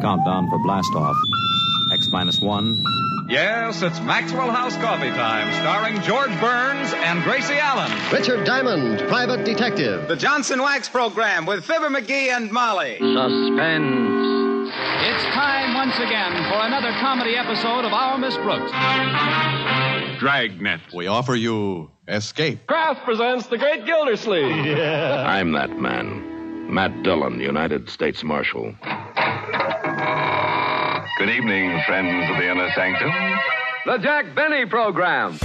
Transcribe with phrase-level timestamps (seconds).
[0.00, 1.14] Countdown for blastoff.
[1.92, 2.82] X minus one.
[3.28, 7.90] Yes, it's Maxwell House Coffee Time, starring George Burns and Gracie Allen.
[8.12, 10.06] Richard Diamond, private detective.
[10.08, 12.98] The Johnson Wax Program with Fibber McGee and Molly.
[12.98, 14.70] Suspense.
[15.06, 18.70] It's time once again for another comedy episode of Our Miss Brooks.
[20.20, 20.80] Dragnet.
[20.94, 22.66] We offer you Escape.
[22.66, 24.66] Kraft presents The Great Gildersleeve.
[24.66, 25.24] Yeah.
[25.26, 26.72] I'm that man.
[26.72, 28.74] Matt Dillon, United States Marshal.
[31.16, 33.12] Good evening, friends of the inner sanctum.
[33.86, 35.38] The Jack Benny Program.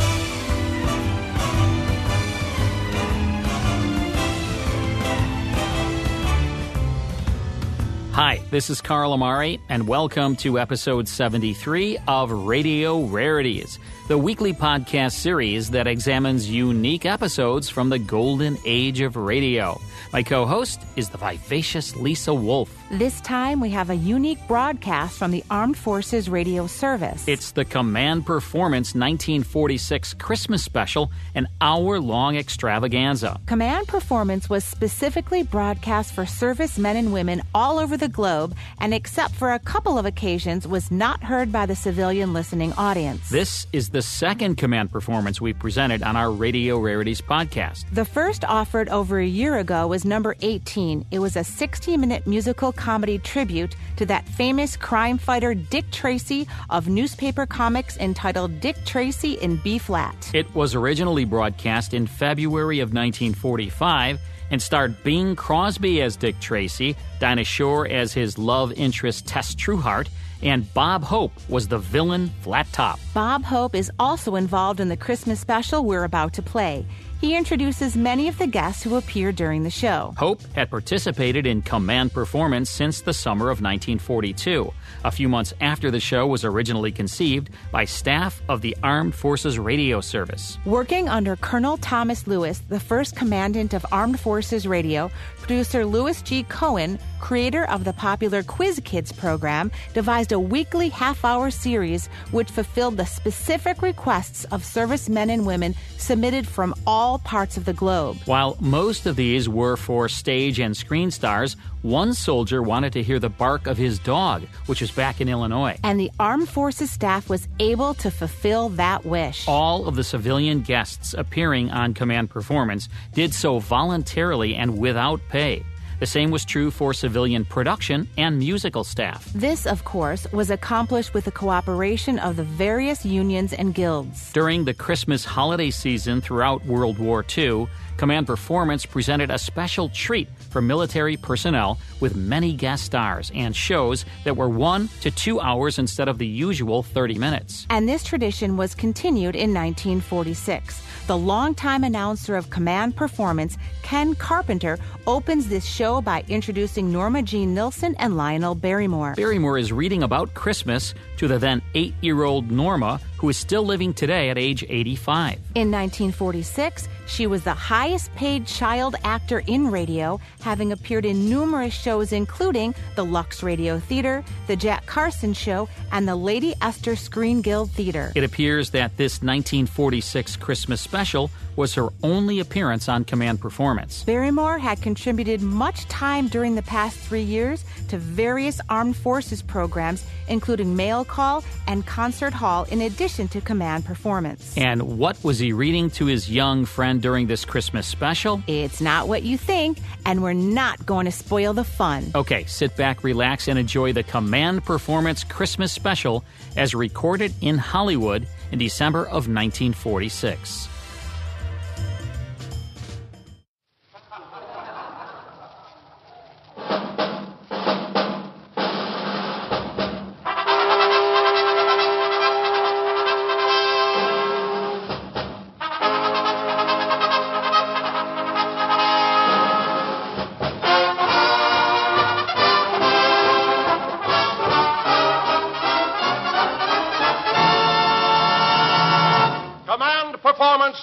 [8.13, 14.53] Hi, this is Carl Amari, and welcome to episode 73 of Radio Rarities, the weekly
[14.53, 19.79] podcast series that examines unique episodes from the golden age of radio.
[20.11, 22.78] My co host is the vivacious Lisa Wolf.
[22.91, 27.27] This time we have a unique broadcast from the Armed Forces Radio Service.
[27.27, 33.39] It's the Command Performance 1946 Christmas Special, an hour long extravaganza.
[33.45, 39.35] Command Performance was specifically broadcast for servicemen and women all over the globe, and except
[39.35, 43.29] for a couple of occasions, was not heard by the civilian listening audience.
[43.29, 47.85] This is the second Command Performance we presented on our Radio Rarities podcast.
[47.91, 51.05] The first offered over a year ago was number 18.
[51.11, 56.47] It was a 60 minute musical comedy tribute to that famous crime fighter Dick Tracy
[56.69, 60.31] of newspaper comics entitled Dick Tracy in B flat.
[60.33, 64.19] It was originally broadcast in February of 1945
[64.49, 70.07] and starred Bing Crosby as Dick Tracy, Dinah Shore as his love interest Tess Trueheart,
[70.41, 72.99] and Bob Hope was the villain Flat Top.
[73.13, 76.85] Bob Hope is also involved in the Christmas special we're about to play.
[77.19, 80.13] He introduces many of the guests who appear during the show.
[80.17, 84.71] Hope had participated in Command Performance since the summer of 1942,
[85.03, 89.59] a few months after the show was originally conceived by staff of the Armed Forces
[89.59, 90.57] Radio Service.
[90.63, 95.11] Working under Colonel Thomas Lewis, the first commandant of Armed Forces Radio,
[95.49, 96.43] producer Louis G.
[96.43, 102.51] Cowan, creator of the popular Quiz Kids program, devised a weekly half hour series which
[102.51, 108.17] fulfilled the specific requests of servicemen and women submitted from all parts of the globe.
[108.25, 113.19] While most of these were for stage and screen stars, one soldier wanted to hear
[113.19, 115.77] the bark of his dog, which was back in Illinois.
[115.83, 119.47] And the Armed Forces staff was able to fulfill that wish.
[119.47, 125.63] All of the civilian guests appearing on Command Performance did so voluntarily and without pay.
[125.99, 129.25] The same was true for civilian production and musical staff.
[129.33, 134.31] This, of course, was accomplished with the cooperation of the various unions and guilds.
[134.31, 137.67] During the Christmas holiday season throughout World War II,
[137.99, 144.05] Command Performance presented a special treat for military personnel with many guest stars and shows
[144.23, 147.67] that were one to two hours instead of the usual 30 minutes.
[147.69, 150.81] And this tradition was continued in 1946.
[151.07, 157.53] The longtime announcer of Command Performance, Ken Carpenter, opens this show by introducing Norma Jean
[157.53, 159.15] Nilsson and Lionel Barrymore.
[159.15, 163.65] Barrymore is reading about Christmas to the then eight year old Norma, who is still
[163.65, 165.33] living today at age 85.
[165.55, 171.73] In 1946, she was the highest paid child actor in radio, having appeared in numerous
[171.73, 177.41] shows including the Lux Radio Theater, the Jack Carson Show, and the Lady Esther Screen
[177.41, 178.11] Guild Theater.
[178.15, 184.03] It appears that this 1946 Christmas special was her only appearance on Command Performance.
[184.05, 190.05] Barrymore had contributed much time during the past three years to various armed forces programs,
[190.29, 194.55] including Mail Call and Concert Hall, in addition to Command Performance.
[194.55, 198.41] And what was he reading to his young friend during this Christmas special?
[198.47, 202.09] It's not what you think, and we're not going to spoil the fun.
[202.15, 206.23] Okay, sit back, relax, and enjoy the Command Performance Christmas special
[206.55, 210.68] as recorded in Hollywood in December of 1946.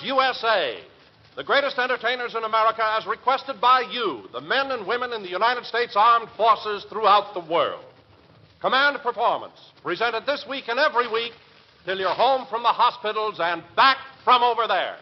[0.06, 0.79] USA.
[1.37, 5.29] The greatest entertainers in America as requested by you, the men and women in the
[5.29, 7.85] United States Armed Forces throughout the world.
[8.61, 11.32] Command Performance, presented this week and every week
[11.85, 14.97] till you're home from the hospitals and back from over there.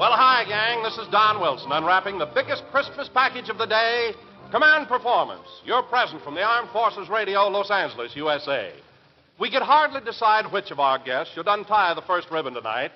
[0.00, 0.82] Well, hi, gang.
[0.82, 4.12] this is Don Wilson unwrapping the biggest Christmas package of the day
[4.50, 8.72] Command Performance, your present from the Armed Forces Radio, Los Angeles, USA.
[9.38, 12.90] We could hardly decide which of our guests should untie the first ribbon tonight,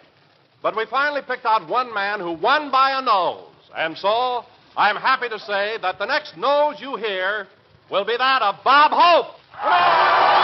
[0.62, 3.52] but we finally picked out one man who won by a nose.
[3.76, 4.44] And so,
[4.76, 7.46] I'm happy to say that the next nose you hear
[7.88, 10.43] will be that of Bob Hope.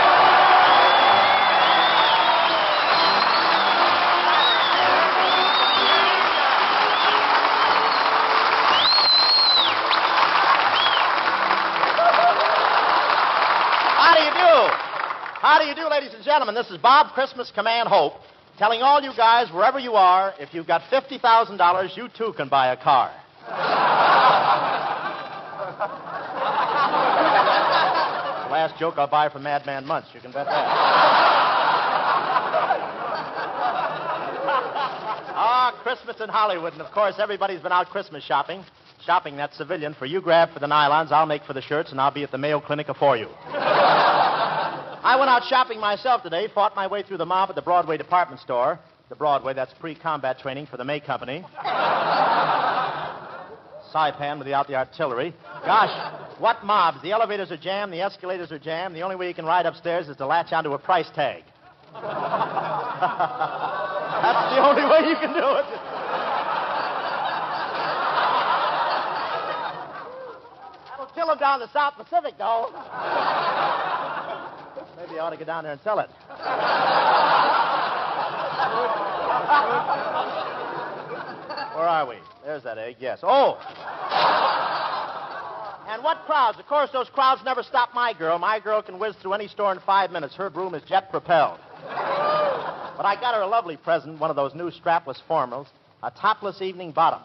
[15.40, 16.54] How do you do, ladies and gentlemen?
[16.54, 18.12] This is Bob Christmas Command Hope
[18.58, 22.74] telling all you guys, wherever you are, if you've got $50,000, you too can buy
[22.74, 23.10] a car.
[28.50, 30.08] Last joke I'll buy from Madman Muntz.
[30.12, 30.54] You can bet that.
[35.42, 38.62] Ah, Christmas in Hollywood, and of course everybody's been out Christmas shopping.
[39.06, 39.94] Shopping that civilian.
[39.94, 42.30] For you grab for the nylons, I'll make for the shirts, and I'll be at
[42.30, 43.28] the Mayo Clinic for you.
[45.02, 47.96] I went out shopping myself today, fought my way through the mob at the Broadway
[47.96, 48.78] department store.
[49.08, 51.42] The Broadway, that's pre-combat training for the May Company.
[53.94, 55.34] Saipan without the artillery.
[55.64, 57.00] Gosh, what mobs?
[57.02, 58.94] The elevators are jammed, the escalators are jammed.
[58.94, 61.44] The only way you can ride upstairs is to latch onto a price tag.
[61.94, 62.04] That's
[64.54, 65.64] the only way you can do it.
[70.90, 72.70] That'll kill them down the South Pacific, though.
[75.20, 76.08] I ought to get down there and sell it.
[81.76, 82.16] Where are we?
[82.42, 83.18] There's that egg, yes.
[83.22, 83.58] Oh!
[85.88, 86.58] And what crowds?
[86.58, 88.38] Of course, those crowds never stop my girl.
[88.38, 90.34] My girl can whiz through any store in five minutes.
[90.36, 91.58] Her broom is jet propelled.
[91.84, 95.66] But I got her a lovely present, one of those new strapless formals,
[96.02, 97.20] a topless evening bottom.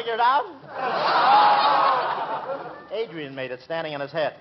[0.00, 0.46] Figure it out?
[2.90, 4.34] Adrian made it standing on his head.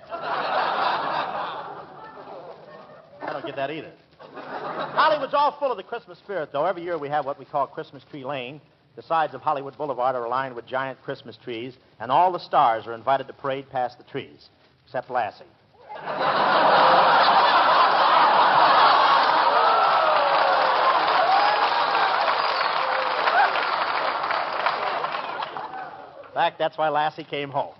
[3.21, 3.91] I don't get that either.
[4.21, 6.65] Hollywood's all full of the Christmas spirit, though.
[6.65, 8.61] Every year we have what we call Christmas Tree Lane.
[8.95, 12.87] The sides of Hollywood Boulevard are lined with giant Christmas trees, and all the stars
[12.87, 14.47] are invited to parade past the trees,
[14.85, 15.43] except Lassie.
[26.39, 27.73] Fact, that's why Lassie came home.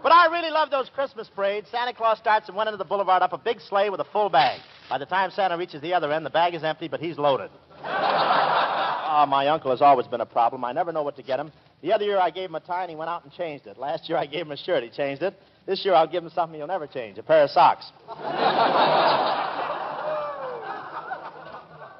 [0.00, 1.68] But I really love those Christmas parades.
[1.68, 4.28] Santa Claus starts one end of the boulevard up a big sleigh with a full
[4.28, 4.60] bag.
[4.88, 7.50] By the time Santa reaches the other end, the bag is empty, but he's loaded.
[7.82, 10.64] Ah, my uncle has always been a problem.
[10.64, 11.50] I never know what to get him.
[11.82, 13.76] The other year I gave him a tie and he went out and changed it.
[13.76, 15.34] Last year I gave him a shirt, he changed it.
[15.66, 17.90] This year I'll give him something he'll never change a pair of socks.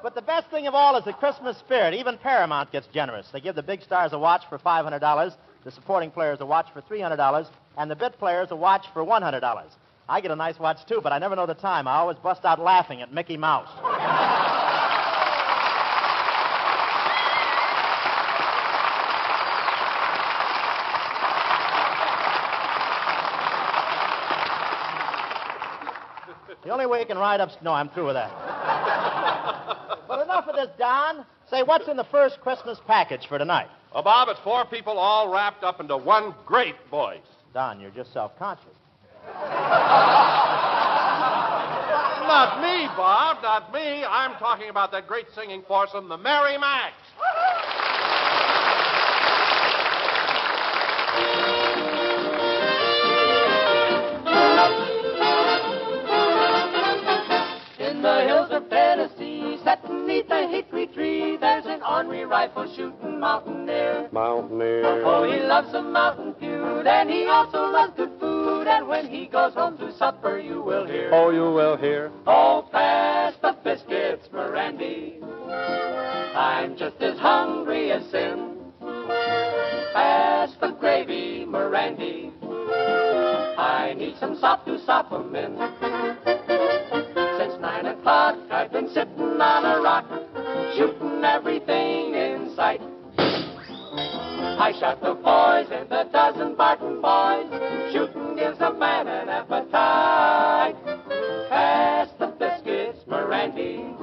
[0.01, 1.93] But the best thing of all is the Christmas spirit.
[1.93, 3.27] Even Paramount gets generous.
[3.33, 5.35] They give the big stars a watch for $500,
[5.65, 7.47] the supporting players a watch for $300,
[7.77, 9.63] and the bit players a watch for $100.
[10.07, 11.87] I get a nice watch, too, but I never know the time.
[11.87, 13.69] I always bust out laughing at Mickey Mouse.
[26.63, 27.49] The only way you can ride up.
[27.63, 29.08] No, I'm through with that.
[30.49, 31.25] But enough of this, Don.
[31.49, 33.67] Say, what's in the first Christmas package for tonight?
[33.93, 37.19] Well, Bob, it's four people all wrapped up into one great voice.
[37.53, 38.65] Don, you're just self conscious.
[42.29, 44.03] Not me, Bob, not me.
[44.07, 46.93] I'm talking about that great singing foursome, the Merry Macs.
[57.79, 58.68] In the hills of Tennessee, set
[60.09, 64.09] beneath a hickory tree, there's an ornery rifle shooting mountaineer.
[64.11, 65.03] Mountaineer.
[65.05, 68.65] Oh, he loves a mountain feud, and he also loves good food.
[68.65, 71.11] And when he goes home to supper, you will hear.
[71.13, 72.11] Oh, you will hear.
[72.25, 75.21] Oh, pass the biscuits, Mirandy.
[76.35, 78.55] I'm just as hungry as sin.
[79.93, 82.31] Pass the gravy, Mirandy.
[83.59, 85.55] I need some sop to sop 'em in.
[87.37, 88.37] Since nine o'clock,
[88.79, 90.05] been sitting on a rock,
[90.77, 92.79] shooting everything in sight.
[93.17, 97.49] I shot the boys and the dozen Barton boys.
[97.91, 100.75] Shooting gives a man an appetite.
[101.49, 103.97] Pass the biscuits, Mirandy.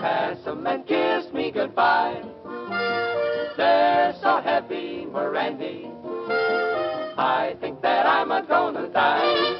[0.00, 2.22] Pass 'em and kiss me goodbye.
[3.58, 5.90] They're so heavy, Mirandy.
[7.18, 9.57] I think that I'm a gonna die.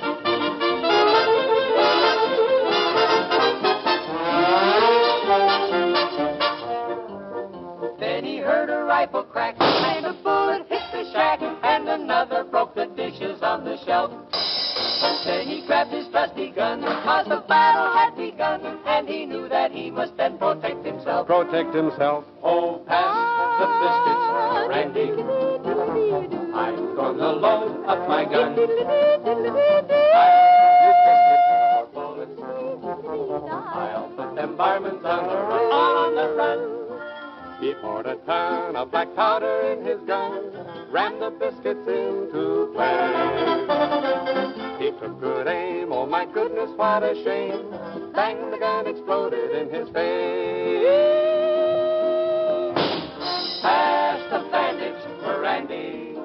[15.78, 20.36] Had distress gun, cause the battle had begun, and he knew that he must then
[20.38, 21.26] protect himself.
[21.26, 22.24] Protect himself.
[22.42, 23.14] Oh, pass
[23.60, 24.28] the biscuits,
[24.68, 25.12] Randy.
[26.52, 28.58] I'm gonna load up my gun.
[28.58, 28.64] I
[30.84, 32.40] use biscuits for bullets.
[33.52, 35.72] I'll put them varmints on the run.
[35.72, 36.60] On the run.
[37.60, 40.52] He poured a ton of black powder in his gun,
[40.90, 43.67] rammed the biscuits into play.
[43.78, 47.70] He took good aim, oh my goodness, what a shame.
[48.12, 49.98] Bang, the gun exploded in his face.
[53.62, 56.16] Pass the bandage for Randy.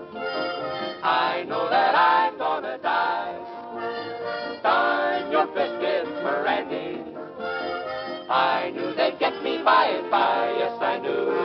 [1.03, 3.37] I know that I'm gonna die.
[4.63, 7.03] Darn your biscuits for Randy.
[8.29, 10.55] I knew they'd get me by and by.
[10.57, 11.42] Yes, I knew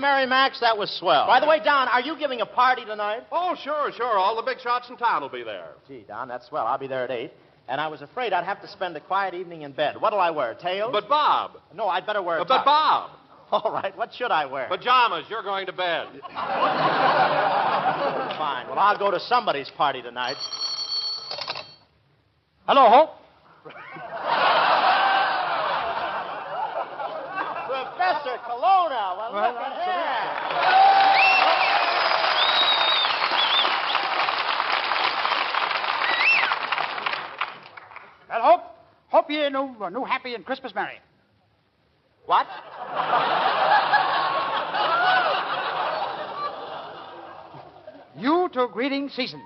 [0.00, 0.60] Merry Macs.
[0.60, 1.26] That was swell.
[1.26, 3.24] By the way, Don, are you giving a party tonight?
[3.30, 4.16] Oh, sure, sure.
[4.18, 5.68] All the big shots in town will be there.
[5.86, 6.66] Gee, Don, that's swell.
[6.66, 7.30] I'll be there at 8.
[7.68, 10.00] And I was afraid I'd have to spend a quiet evening in bed.
[10.00, 10.54] What'll I wear?
[10.54, 10.90] Tails?
[10.90, 11.58] But, Bob.
[11.74, 12.64] No, I'd better wear a but, top.
[12.64, 13.10] Bob.
[13.52, 14.68] All right, what should I wear?
[14.68, 15.24] Pajamas.
[15.28, 16.06] You're going to bed.
[16.22, 16.34] Fine.
[18.68, 20.36] Well, I'll go to somebody's party tonight.
[22.66, 23.10] Hello, Hope.
[27.68, 29.14] Professor Colonna.
[29.16, 29.88] Well, look at him.
[38.28, 38.62] Well, Hope.
[39.28, 41.00] You know, uh, know happy and Christmas merry.
[42.24, 42.46] What?
[48.16, 49.42] You to greeting season.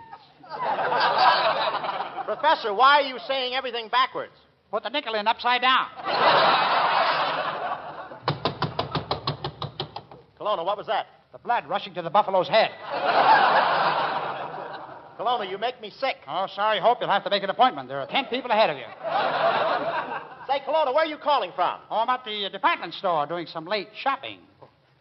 [2.25, 4.33] Professor, why are you saying everything backwards?
[4.71, 5.89] Put the nickel in upside down.
[10.39, 11.07] Colonna, what was that?
[11.33, 12.71] The blood rushing to the buffalo's head.
[15.23, 16.17] Colonna, you make me sick.
[16.26, 16.99] Oh, sorry, Hope.
[17.00, 17.88] You'll have to make an appointment.
[17.88, 18.83] There are ten people ahead of you.
[20.49, 21.79] Say, Colonna, where are you calling from?
[21.88, 24.41] Oh, I'm at the uh, department store doing some late shopping.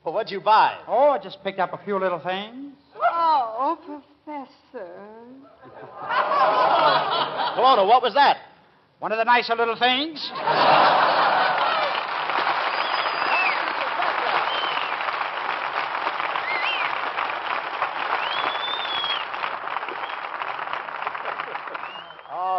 [0.06, 0.78] Well, what'd you buy?
[0.88, 2.75] Oh, I just picked up a few little things.
[2.96, 4.94] Oh, Professor.
[7.56, 8.38] Colonna, what was that?
[9.00, 10.32] One of the nicer little things.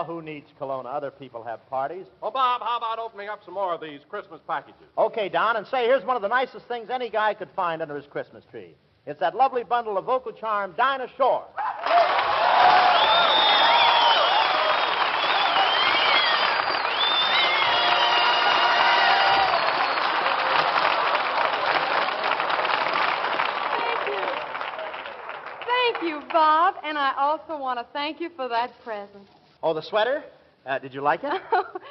[0.04, 0.21] Oh,
[0.62, 0.88] who needs Colonna?
[0.88, 2.07] Other people have parties.
[2.21, 4.87] Well, Bob, how about opening up some more of these Christmas packages?
[4.97, 7.97] Okay, Don, and say, here's one of the nicest things any guy could find under
[7.97, 8.75] his Christmas tree.
[9.07, 11.45] It's that lovely bundle of vocal charm, Dinah Shore.
[23.78, 24.23] Thank you.
[25.66, 26.76] Thank you, Bob.
[26.85, 29.26] And I also want to thank you for that present.
[29.64, 30.23] Oh, the sweater?
[30.64, 31.42] Uh, did you like it?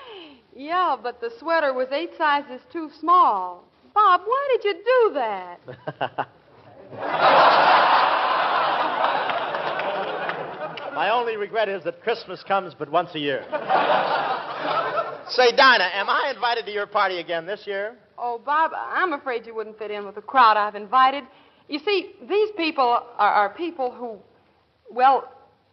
[0.54, 3.64] Yeah, but the sweater was eight sizes too small.
[3.94, 5.60] Bob, why did you do that?
[10.94, 13.44] My only regret is that Christmas comes but once a year.
[15.30, 17.96] Say, Dinah, am I invited to your party again this year?
[18.18, 21.24] Oh, Bob, I'm afraid you wouldn't fit in with the crowd I've invited.
[21.70, 24.18] You see, these people are, are people who,
[24.94, 25.32] well,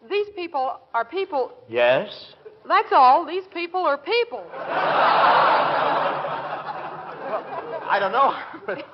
[0.09, 1.51] these people are people.
[1.69, 2.35] Yes.
[2.69, 3.25] That's all.
[3.27, 4.45] These people are people.
[7.91, 8.35] I don't know.
[8.67, 8.85] but,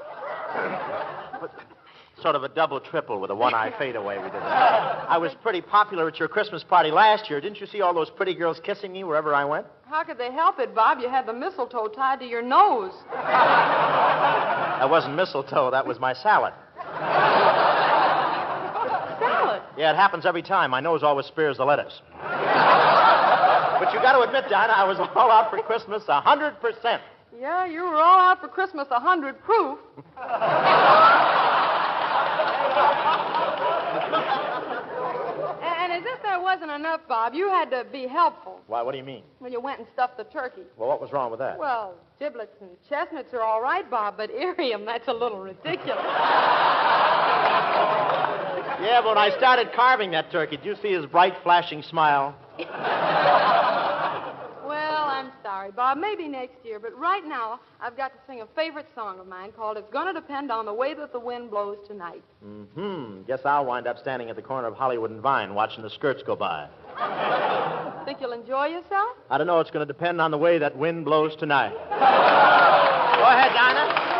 [1.41, 1.51] but
[2.23, 4.37] sort of a double triple with a one eye fadeaway we did.
[4.37, 7.41] I was pretty popular at your Christmas party last year.
[7.41, 9.67] Didn't you see all those pretty girls kissing me wherever I went?
[9.87, 11.01] How could they help it, Bob?
[11.01, 12.93] You had the mistletoe tied to your nose.
[13.13, 16.55] That wasn't mistletoe, that was my salad.
[19.21, 19.63] Salad.
[19.77, 20.71] Yeah, it happens every time.
[20.71, 22.01] My nose always spears the lettuce.
[23.81, 27.01] But you got to admit, Dinah, I was all out for Christmas a 100%.
[27.41, 29.79] Yeah, you were all out for Christmas a hundred proof.
[35.63, 38.93] and, and as if that wasn't enough, Bob, you had to be helpful Why, what
[38.93, 39.25] do you mean?
[39.41, 40.63] when you went and stuffed the turkey.
[40.77, 41.59] Well, what was wrong with that?
[41.59, 46.05] Well, giblets and chestnuts are all right, Bob, but Irium, that's a little ridiculous.
[48.81, 52.37] Yeah, but when I started carving that turkey, did you see his bright, flashing smile?
[55.65, 55.73] sorry.
[55.73, 55.99] Bob.
[55.99, 59.53] Maybe next year, but right now I've got to sing a favorite song of mine
[59.53, 62.23] called It's Gonna Depend on the Way That the Wind Blows Tonight.
[62.45, 63.23] Mm hmm.
[63.27, 66.23] Guess I'll wind up standing at the corner of Hollywood and Vine watching the skirts
[66.23, 66.69] go by.
[68.05, 69.17] Think you'll enjoy yourself?
[69.31, 69.61] I don't know.
[69.61, 71.73] It's to depend on the way that wind blows tonight.
[71.89, 74.14] go ahead, Dinah.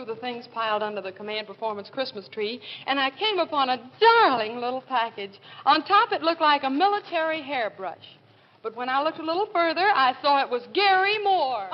[0.00, 3.90] Through the things piled under the Command Performance Christmas tree, and I came upon a
[4.00, 5.32] darling little package.
[5.66, 7.98] On top, it looked like a military hairbrush.
[8.62, 11.68] But when I looked a little further, I saw it was Garry Moore.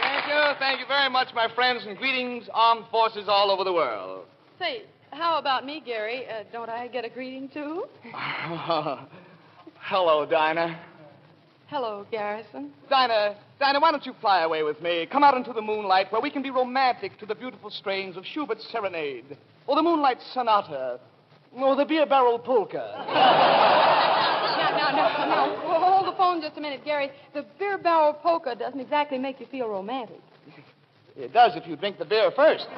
[0.00, 0.40] Thank you.
[0.58, 4.24] Thank you very much, my friends, and greetings, armed forces all over the world.
[4.58, 6.24] Say, how about me, Gary?
[6.30, 7.84] Uh, don't I get a greeting, too?
[9.82, 10.95] Hello, Dinah.
[11.68, 12.70] Hello, Garrison.
[12.88, 15.04] Dinah, Dinah, why don't you fly away with me?
[15.10, 18.24] Come out into the moonlight where we can be romantic to the beautiful strains of
[18.24, 21.00] Schubert's Serenade, or the Moonlight Sonata,
[21.52, 23.04] or the Beer Barrel Polka.
[24.56, 27.10] Now, now, now, now, hold the phone just a minute, Gary.
[27.34, 30.20] The beer barrel polka doesn't exactly make you feel romantic.
[31.16, 32.66] It does if you drink the beer first.
[32.68, 32.76] but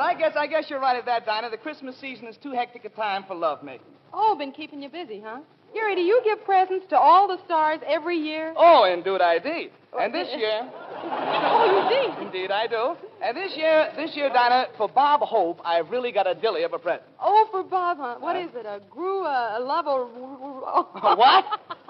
[0.00, 1.50] I guess I guess you're right at that, Dinah.
[1.50, 3.86] The Christmas season is too hectic a time for lovemaking.
[4.12, 5.40] Oh, been keeping you busy, huh?
[5.72, 8.52] Gary, do you give presents to all the stars every year?
[8.56, 9.70] Oh, indeed I did.
[9.98, 10.62] And this year.
[11.02, 12.10] oh, you did?
[12.26, 12.96] Indeed I do.
[13.22, 16.72] And this year, this year, Dinah, for Bob Hope, I've really got a dilly of
[16.72, 17.02] a present.
[17.20, 18.20] Oh, for Bob Hunt.
[18.20, 18.48] What uh-huh.
[18.48, 18.66] is it?
[18.66, 19.90] A Gru, uh, a, a lover.
[19.90, 20.88] Oh.
[21.02, 21.44] A what?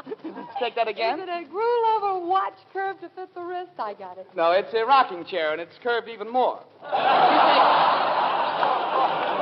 [0.58, 1.20] Take that again.
[1.20, 3.72] Is it a Gru lover watch curved to fit the wrist?
[3.78, 4.26] I got it.
[4.36, 6.60] No, it's a rocking chair, and it's curved even more.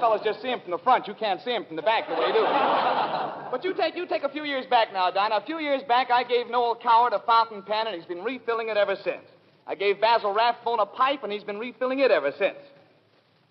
[0.00, 1.06] fellas just see him from the front.
[1.06, 2.46] You can't see him from the back the way you do.
[3.50, 5.36] But you take you take a few years back now, Dinah.
[5.36, 8.68] A few years back, I gave Noel Coward a fountain pen, and he's been refilling
[8.68, 9.22] it ever since.
[9.68, 12.58] I gave Basil Rathbone a pipe, and he's been refilling it ever since.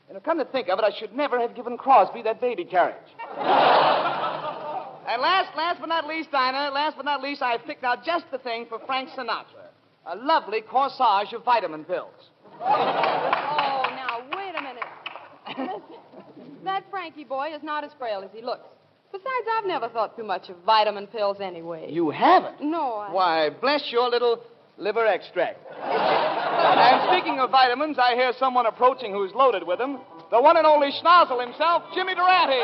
[0.10, 2.98] And come to think of it, I should never have given Crosby that baby carriage.
[3.30, 3.40] and
[5.22, 8.26] last, last but not least, Dinah, last but not least, I have picked out just
[8.32, 9.70] the thing for Frank Sinatra.
[10.06, 12.12] A lovely corsage of vitamin pills.
[12.62, 14.84] Oh, now, wait a minute.
[16.66, 18.68] That Frankie boy is not as frail as he looks.
[19.12, 21.88] Besides, I've never thought too much of vitamin pills anyway.
[21.92, 22.62] You haven't?
[22.62, 23.12] No, I...
[23.12, 24.42] Why, bless your little
[24.78, 25.60] liver extract.
[25.84, 30.00] and speaking of vitamins, I hear someone approaching who's loaded with them.
[30.32, 32.58] The one and only schnozzle himself, Jimmy Durante.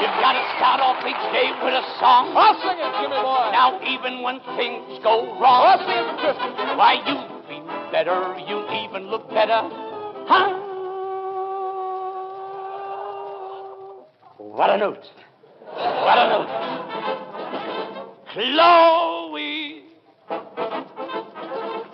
[0.00, 2.36] You've got to start off each day with a song.
[2.36, 3.48] I'll sing it, Jimmy boy.
[3.48, 5.64] Now, even when things go wrong.
[5.64, 6.52] I'll sing it for Christmas.
[6.76, 7.16] Why, you
[7.48, 8.36] feel better.
[8.46, 9.64] You even look better.
[10.28, 10.60] Huh?
[14.36, 15.04] What a note.
[15.64, 16.50] What a note.
[18.32, 19.84] Chloe.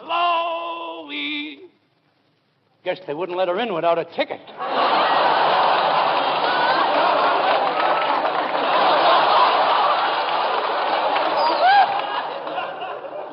[0.00, 1.60] Chloe.
[2.84, 4.40] Guess they wouldn't let her in without a ticket.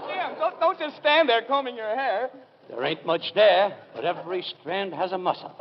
[0.07, 2.29] Jim, don't, don't just stand there combing your hair.
[2.69, 5.55] There ain't much there, but every strand has a muscle.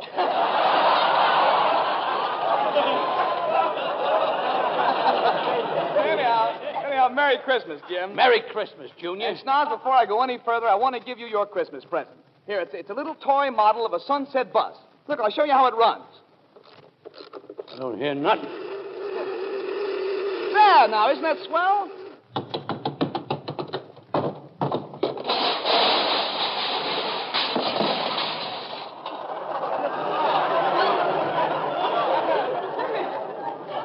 [5.99, 8.15] anyhow, anyhow, Merry Christmas, Jim.
[8.15, 9.27] Merry Christmas, Junior.
[9.27, 12.17] And Snoz, before I go any further, I want to give you your Christmas present.
[12.47, 14.75] Here, it's, it's a little toy model of a sunset bus.
[15.07, 16.03] Look, I'll show you how it runs.
[17.73, 18.49] I don't hear nothing.
[20.53, 21.89] There, now, isn't that swell?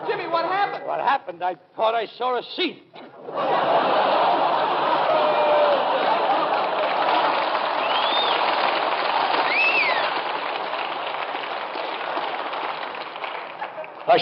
[0.08, 0.86] Jimmy, what happened?
[0.86, 1.42] What happened?
[1.44, 2.82] I thought I saw a seat.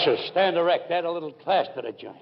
[0.03, 2.15] Should stand erect, add a little class to the joint.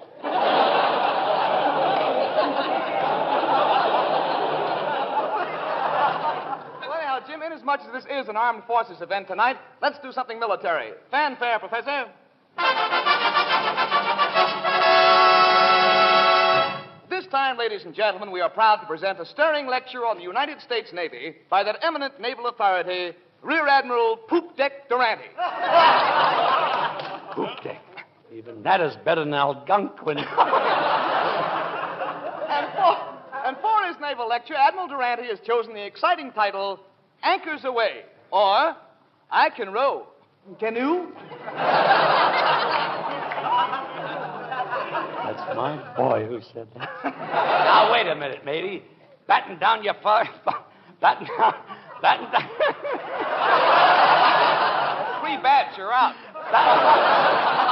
[6.80, 10.40] Well, anyhow, Jim, inasmuch as this is an armed forces event tonight, let's do something
[10.40, 10.94] military.
[11.12, 12.06] Fanfare, Professor.
[17.36, 20.62] Time, ladies and gentlemen, we are proud to present a stirring lecture on the United
[20.62, 25.26] States Navy by that eminent naval authority, Rear Admiral Poop Deck Durante.
[27.36, 27.82] Poop deck.
[28.34, 30.20] Even that is better than Algonquin.
[32.48, 32.96] And for,
[33.48, 36.80] and for his naval lecture, Admiral Durante has chosen the exciting title,
[37.22, 38.78] Anchors Away, or
[39.30, 40.08] I Can Row.
[40.58, 41.12] Can you?
[45.26, 46.90] That's my boy who said that.
[47.04, 48.84] now, wait a minute, matey.
[49.28, 50.30] Batten down your fire.
[51.02, 51.54] Batten down.
[52.02, 52.50] Batten down.
[55.22, 56.16] Three bats, you're out.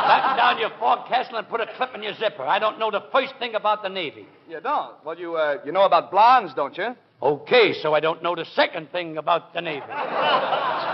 [0.07, 2.43] Batten down your forecastle and put a clip in your zipper.
[2.43, 4.27] I don't know the first thing about the Navy.
[4.49, 4.93] You don't?
[5.05, 6.95] Well, you, uh, you know about blondes, don't you?
[7.21, 9.85] Okay, so I don't know the second thing about the Navy.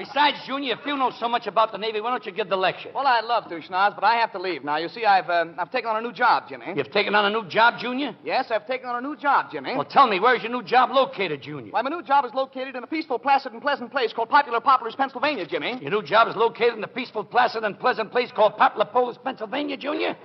[0.00, 2.56] Besides, Junior, if you know so much about the Navy, why don't you give the
[2.56, 2.88] lecture?
[2.94, 4.64] Well, I'd love to, Schnoz, but I have to leave.
[4.64, 6.72] Now, you see, I've, um, I've taken on a new job, Jimmy.
[6.74, 8.16] You've taken on a new job, Junior?
[8.24, 9.74] Yes, I've taken on a new job, Jimmy.
[9.76, 11.72] Well, tell me, where's your new job located, Junior?
[11.72, 14.60] Why, my new job is located in a peaceful, placid, and pleasant place called Popular
[14.60, 15.78] Poplars, Pennsylvania, Jimmy.
[15.82, 19.76] Your new job is located in a peaceful, placid, and pleasant place called Paplapolis, Pennsylvania,
[19.76, 20.16] Junior?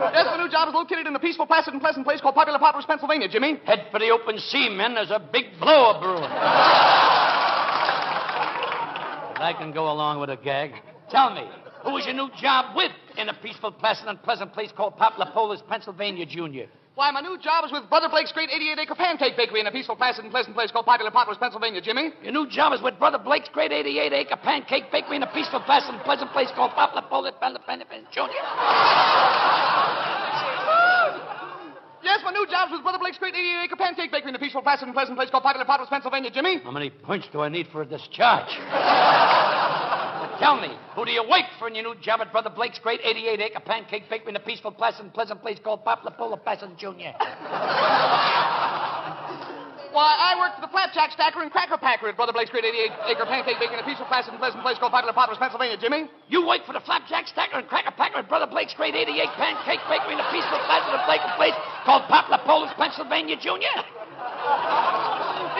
[0.00, 2.58] Yes, my new job is located in a peaceful, placid, and pleasant place called Popular
[2.58, 3.60] Poplars, Pennsylvania, Jimmy.
[3.66, 4.94] Head for the open sea, men.
[4.94, 6.30] There's a big blower brewing.
[9.42, 10.70] I can go along with a gag.
[11.10, 11.42] Tell me,
[11.84, 16.68] who is your new job with in a peaceful, pleasant place called Paplapolis, Pennsylvania, Junior?
[16.94, 19.72] Why, my new job is with Brother Blake's great 88 acre pancake bakery in a
[19.72, 22.12] peaceful, placid, and pleasant place called Popular Poplars, Pennsylvania, Jimmy.
[22.22, 25.60] Your new job is with Brother Blake's great 88 acre pancake bakery in a peaceful,
[25.60, 28.42] placid, and pleasant place called Paplapolis, Pennsylvania, Junior.
[32.02, 34.60] Yes, my new job's with Brother Blake's great 88 acre pancake bakery in a peaceful,
[34.60, 36.58] placid, and pleasant place called Popular Potters, Pennsylvania, Jimmy.
[36.64, 38.50] How many points do I need for a discharge?
[40.40, 43.00] Tell me, who do you wait for in your new job at Brother Blake's great
[43.04, 46.76] 88 acre pancake bakery in a peaceful, placid, and pleasant place called Poplar Polar Passant
[46.76, 47.14] Jr.?
[49.92, 53.12] Why, I work for the Flapjack Stacker and Cracker Packer at Brother Blake's great 88
[53.12, 56.08] acre pancake bakery in a peaceful, placid, and pleasant place called Popular Potters, Pennsylvania, Jimmy.
[56.32, 59.84] You wait for the Flapjack Stacker and Cracker Packer at Brother Blake's great 88 pancake
[59.92, 61.52] bakery in a peaceful, placid, and pleasant place
[61.84, 63.84] called Poplar Polar Pennsylvania Jr.?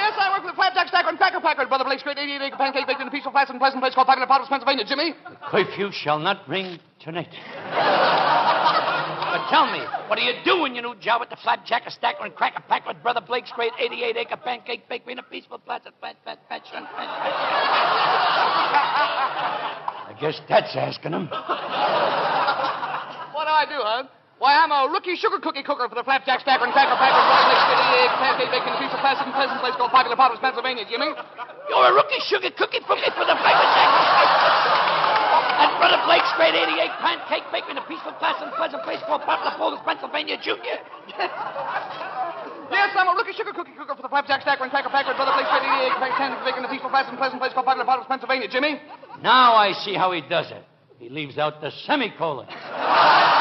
[0.01, 2.40] Yes, I work for the Flapjack Stacker and Cracker Packer at Brother Blake's great 88
[2.40, 5.12] acre pancake bakery in a peaceful, placid, and pleasant place called Popular Potters, Pennsylvania, Jimmy.
[5.29, 7.29] The Curfew shall not ring tonight.
[9.53, 12.33] Tell me, what do you do in your new job at the Flapjack, Stacker, and
[12.33, 16.17] Cracker Packer with Brother Blake's great 88 acre pancake bakery in a peaceful, placid, fat,
[16.25, 16.88] fat, fat, fat, fat,
[20.09, 21.29] I guess that's asking him.
[23.37, 24.09] What do I do, huh?
[24.41, 27.45] Why, I'm a rookie sugar cookie cooker for the Flapjack Stacker and Cracker Packer Brother
[27.53, 30.41] Blake's great 88 acre pancake bakery in a peaceful, and pleasant place called Popular Potters,
[30.41, 31.12] Pennsylvania, Jimmy.
[31.12, 35.12] You're a rookie sugar cookie cookie for the Flapjack.
[35.62, 39.22] At Brother Blake's great 88 pancake bakery in a peaceful, placid, and pleasant place called
[39.22, 40.59] Poplar Polar Pennsylvania Jr.
[42.72, 45.31] Yes, I'm a rookie sugar cookie cooker for the Flapjack Stacker and Cracker Packer Brother
[45.38, 47.87] Blake's great 88 acre pancake bakery in a peaceful, placid, and pleasant place called Popular
[47.87, 48.81] Potters, Pennsylvania, Jimmy.
[49.22, 50.64] Now I see how he does it.
[50.98, 52.48] He leaves out the semicolon.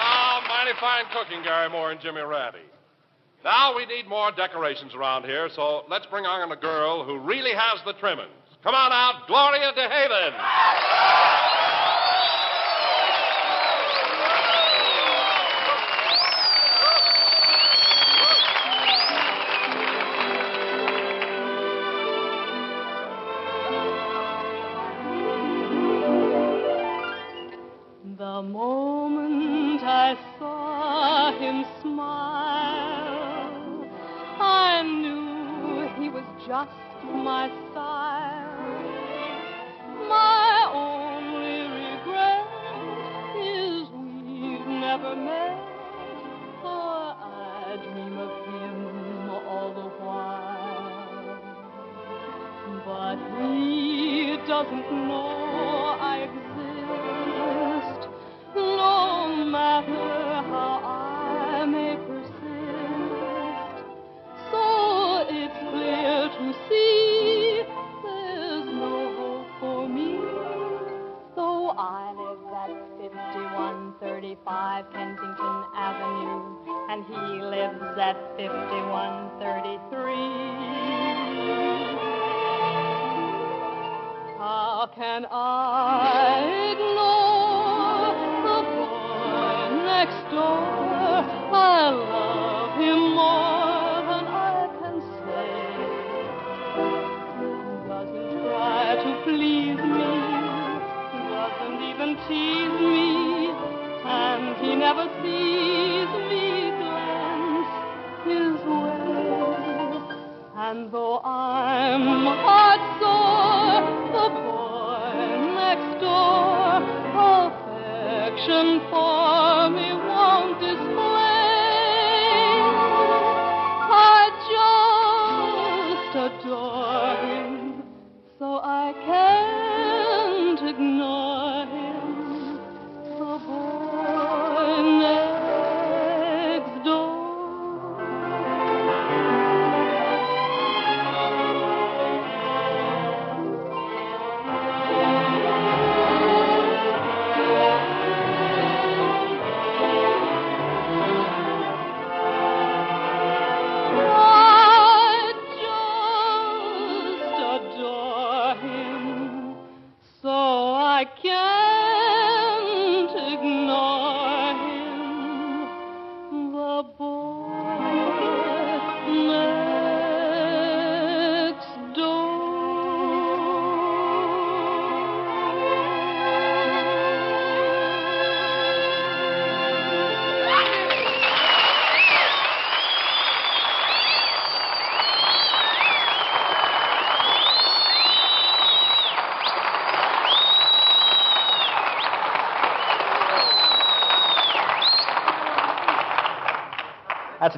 [0.00, 2.58] Ah, mighty fine cooking, Garry Moore and Jimmy Ratty.
[3.44, 7.52] Now we need more decorations around here, so let's bring on a girl who really
[7.52, 8.30] has the trimmings.
[8.62, 11.17] Come on out, Gloria DeHaven.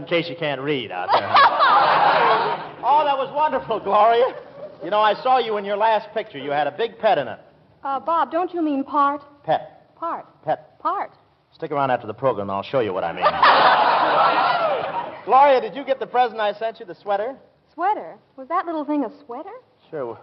[0.00, 1.28] In case you can't read out there.
[2.84, 4.34] oh, that was wonderful, Gloria.
[4.82, 6.38] You know, I saw you in your last picture.
[6.38, 7.38] You had a big pet in it.
[7.84, 9.22] Uh, Bob, don't you mean part?
[9.44, 9.94] Pet.
[9.96, 10.26] Part.
[10.44, 10.78] Pet.
[10.80, 11.12] Part.
[11.52, 13.24] Stick around after the program, and I'll show you what I mean.
[15.26, 17.36] Gloria, did you get the present I sent you, the sweater?
[17.74, 18.16] Sweater?
[18.36, 19.50] Was that little thing a sweater?
[19.90, 20.18] Sure.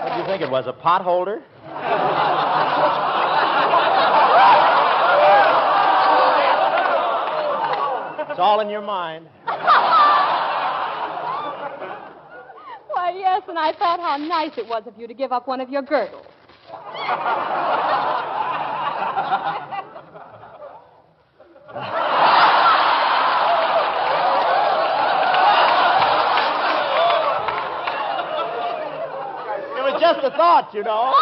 [0.00, 0.66] What do you think it was?
[0.66, 1.36] A pot holder?
[8.29, 9.28] it's all in your mind.
[9.44, 9.56] Why,
[13.14, 15.68] yes, and I thought how nice it was of you to give up one of
[15.70, 16.26] your girdles.
[29.76, 31.12] It was just a thought, you know.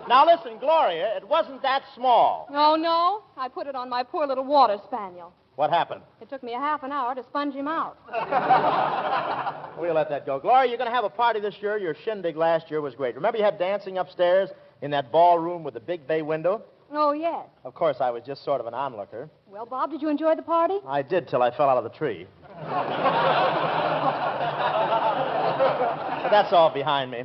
[0.08, 2.48] now listen, Gloria, it wasn't that small.
[2.50, 3.22] Oh, no?
[3.40, 5.32] I put it on my poor little water spaniel.
[5.56, 6.02] What happened?
[6.20, 7.96] It took me a half an hour to sponge him out.
[9.80, 10.38] We'll let that go.
[10.38, 11.78] Gloria, you're going to have a party this year.
[11.78, 13.14] Your shindig last year was great.
[13.14, 14.50] Remember you had dancing upstairs
[14.82, 16.60] in that ballroom with the big bay window?
[16.92, 17.46] Oh, yes.
[17.64, 19.30] Of course, I was just sort of an onlooker.
[19.46, 20.74] Well, Bob, did you enjoy the party?
[20.86, 22.26] I did till I fell out of the tree.
[22.52, 22.58] but
[26.30, 27.22] that's all behind me.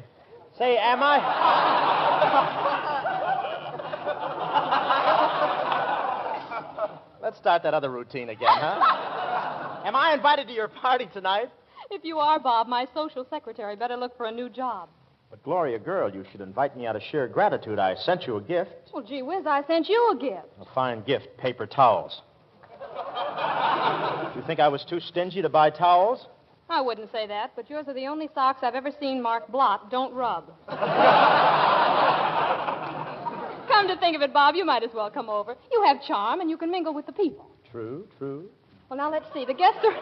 [0.58, 2.72] Say, am I?
[7.26, 9.82] Let's start that other routine again, huh?
[9.86, 11.52] am I invited to your party tonight?
[11.92, 14.90] If you are, Bob, my social secretary better look for a new job.
[15.30, 17.78] But, Gloria, girl, you should invite me out of sheer gratitude.
[17.78, 18.72] I sent you a gift.
[18.92, 20.48] Well, gee whiz, I sent you a gift.
[20.60, 22.24] A fine gift paper towels.
[24.36, 26.26] you think I was too stingy to buy towels?
[26.68, 29.92] I wouldn't say that, but yours are the only socks I've ever seen marked blot,
[29.92, 30.52] don't rub.
[33.76, 35.56] come to think of it, Bob, you might as well come over.
[35.72, 37.50] You have charm, and you can mingle with the people.
[37.72, 38.50] True, true.
[38.90, 39.44] Well, now let's see.
[39.46, 39.94] The guests are.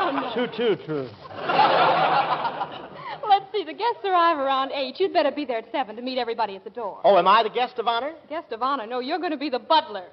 [0.00, 0.46] oh, no.
[0.46, 1.08] Too, too true.
[3.28, 3.62] Let's see.
[3.64, 4.98] The guests arrive around 8.
[4.98, 7.00] You'd better be there at 7 to meet everybody at the door.
[7.04, 8.12] Oh, am I the guest of honor?
[8.28, 8.86] Guest of honor?
[8.86, 10.06] No, you're going to be the butler.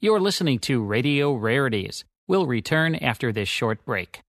[0.00, 2.04] You're listening to Radio Rarities.
[2.28, 4.20] We'll return after this short break.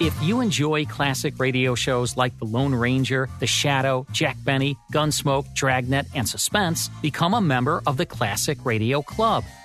[0.00, 5.52] If you enjoy classic radio shows like The Lone Ranger, The Shadow, Jack Benny, Gunsmoke,
[5.54, 9.44] Dragnet, and Suspense, become a member of the Classic Radio Club.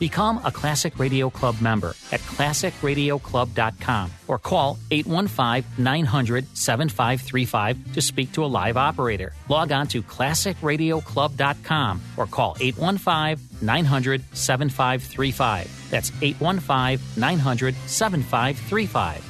[0.00, 8.32] Become a Classic Radio Club member at classicradioclub.com or call 815 900 7535 to speak
[8.32, 9.34] to a live operator.
[9.50, 15.90] Log on to classicradioclub.com or call 815 900 7535.
[15.90, 19.29] That's 815 900 7535.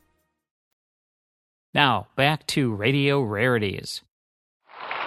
[1.73, 4.01] Now, back to Radio Rarities.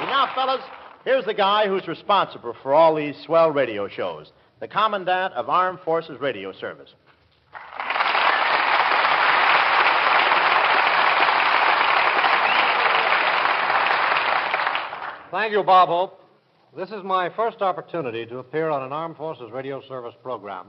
[0.01, 0.63] And now, fellas,
[1.05, 5.81] here's the guy who's responsible for all these swell radio shows the Commandant of Armed
[5.85, 6.95] Forces Radio Service.
[15.31, 16.21] Thank you, Bob Hope.
[16.75, 20.69] This is my first opportunity to appear on an Armed Forces Radio Service program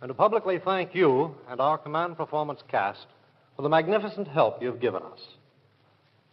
[0.00, 3.06] and to publicly thank you and our Command Performance cast
[3.56, 5.20] for the magnificent help you've given us.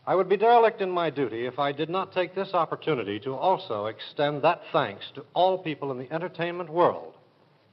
[0.05, 3.35] I would be derelict in my duty if I did not take this opportunity to
[3.35, 7.13] also extend that thanks to all people in the entertainment world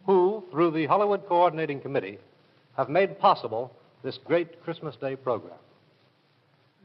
[0.05, 2.18] who, through the Hollywood Coordinating Committee,
[2.76, 3.72] have made possible
[4.03, 5.59] this great Christmas Day program.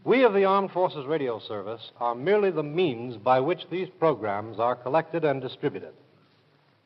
[0.05, 4.59] We of the Armed Forces Radio Service are merely the means by which these programs
[4.59, 5.93] are collected and distributed.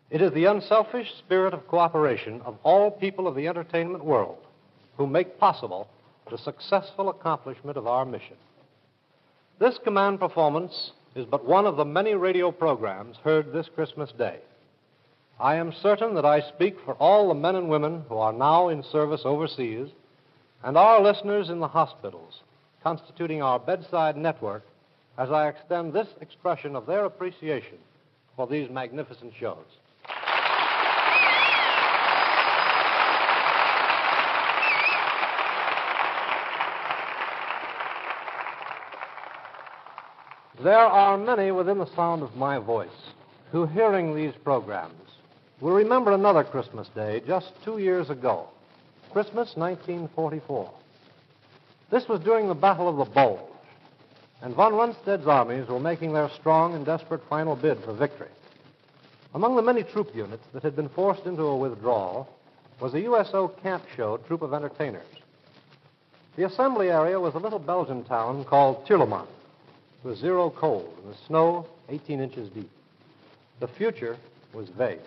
[0.09, 4.46] It is the unselfish spirit of cooperation of all people of the entertainment world
[4.97, 5.87] who make possible
[6.29, 8.35] the successful accomplishment of our mission.
[9.59, 14.39] This command performance is but one of the many radio programs heard this Christmas Day.
[15.39, 18.69] I am certain that I speak for all the men and women who are now
[18.69, 19.89] in service overseas
[20.63, 22.41] and our listeners in the hospitals
[22.83, 24.63] constituting our bedside network
[25.17, 27.77] as I extend this expression of their appreciation
[28.35, 29.65] for these magnificent shows.
[40.67, 42.89] There are many within the sound of my voice
[43.53, 45.11] who, hearing these programs,
[45.61, 48.49] will remember another Christmas day just two years ago,
[49.13, 50.69] Christmas 1944.
[51.89, 53.39] This was during the Battle of the Bulge,
[54.41, 58.27] and von Rundstedt's armies were making their strong and desperate final bid for victory.
[59.35, 62.27] Among the many troop units that had been forced into a withdrawal
[62.81, 65.07] was a USO camp show troop of entertainers.
[66.35, 69.29] The assembly area was a little Belgian town called Tirlemont.
[70.03, 72.69] Was zero cold and the snow 18 inches deep.
[73.59, 74.17] The future
[74.53, 74.99] was vague.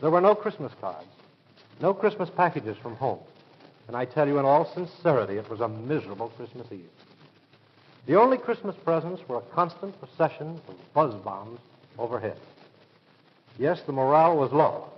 [0.00, 1.06] There were no Christmas cards,
[1.80, 3.20] no Christmas packages from home.
[3.88, 6.88] And I tell you in all sincerity, it was a miserable Christmas Eve.
[8.06, 11.60] The only Christmas presents were a constant procession of buzz bombs
[11.98, 12.38] overhead.
[13.58, 14.88] Yes, the morale was low.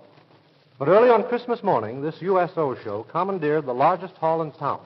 [0.78, 4.80] But early on Christmas morning, this USO show commandeered the largest hall in town,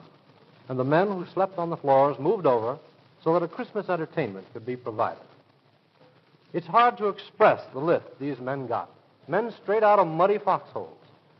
[0.67, 2.77] and the men who slept on the floors moved over
[3.23, 5.23] so that a Christmas entertainment could be provided.
[6.53, 8.89] It's hard to express the lift these men got.
[9.27, 10.97] Men straight out of muddy foxholes,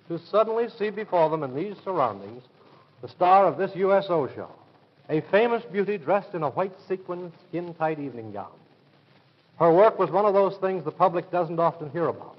[0.07, 2.43] to suddenly see before them in these surroundings
[3.01, 4.51] the star of this USO show,
[5.09, 8.51] a famous beauty dressed in a white sequin, skin tight evening gown.
[9.57, 12.37] Her work was one of those things the public doesn't often hear about.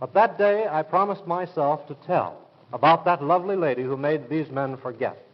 [0.00, 2.38] But that day, I promised myself to tell
[2.72, 5.24] about that lovely lady who made these men forget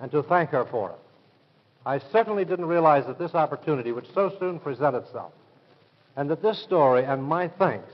[0.00, 0.98] and to thank her for it.
[1.84, 5.32] I certainly didn't realize that this opportunity would so soon present itself
[6.16, 7.90] and that this story and my thanks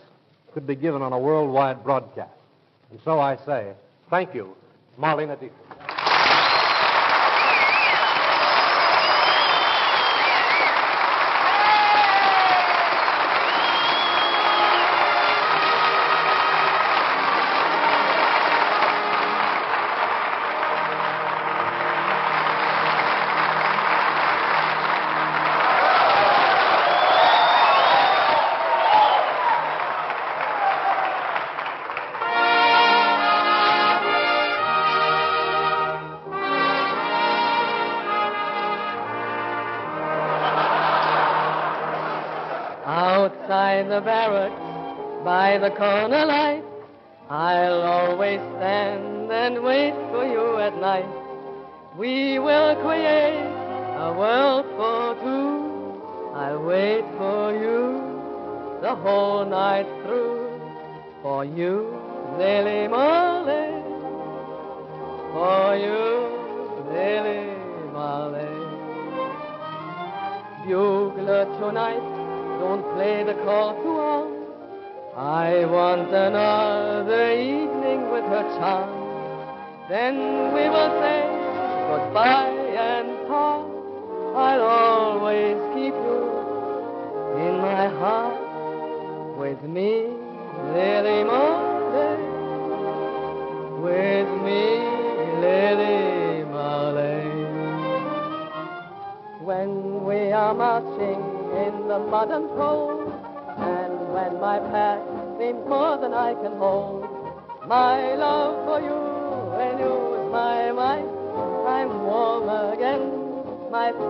[0.52, 2.30] could be given on a worldwide broadcast.
[2.90, 3.72] And so I say,
[4.10, 4.56] thank you,
[4.98, 5.67] Marlene Dietrich.
[45.60, 45.97] The corner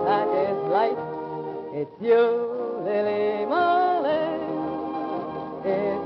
[0.05, 0.99] pack is light.
[1.73, 2.23] It's you,
[2.85, 4.39] Lily Marley.
[5.65, 5.98] It's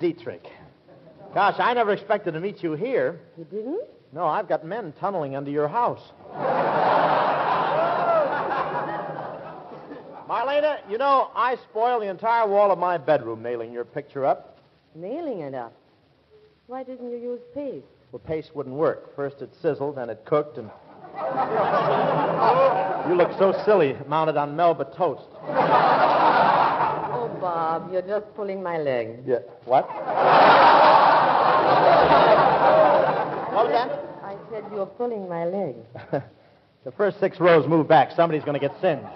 [0.00, 0.44] Dietrich.
[1.34, 3.20] Gosh, I never expected to meet you here.
[3.38, 3.82] You didn't?
[4.12, 6.00] No, I've got men tunneling under your house.
[10.28, 14.58] Marlena, you know, I spoiled the entire wall of my bedroom nailing your picture up.
[14.94, 15.72] Nailing it up.
[16.66, 17.86] Why didn't you use paste?
[18.10, 19.14] Well, paste wouldn't work.
[19.14, 20.70] First it sizzled, then it cooked, and.
[23.08, 25.28] you look so silly, mounted on Melba toast.
[27.70, 29.22] Bob, you're just pulling my leg.
[29.24, 29.38] Yeah.
[29.64, 29.86] What?
[33.54, 33.90] what was that?
[34.24, 35.76] I said you're pulling my leg.
[36.84, 38.10] the first six rows move back.
[38.16, 39.04] Somebody's going to get singed.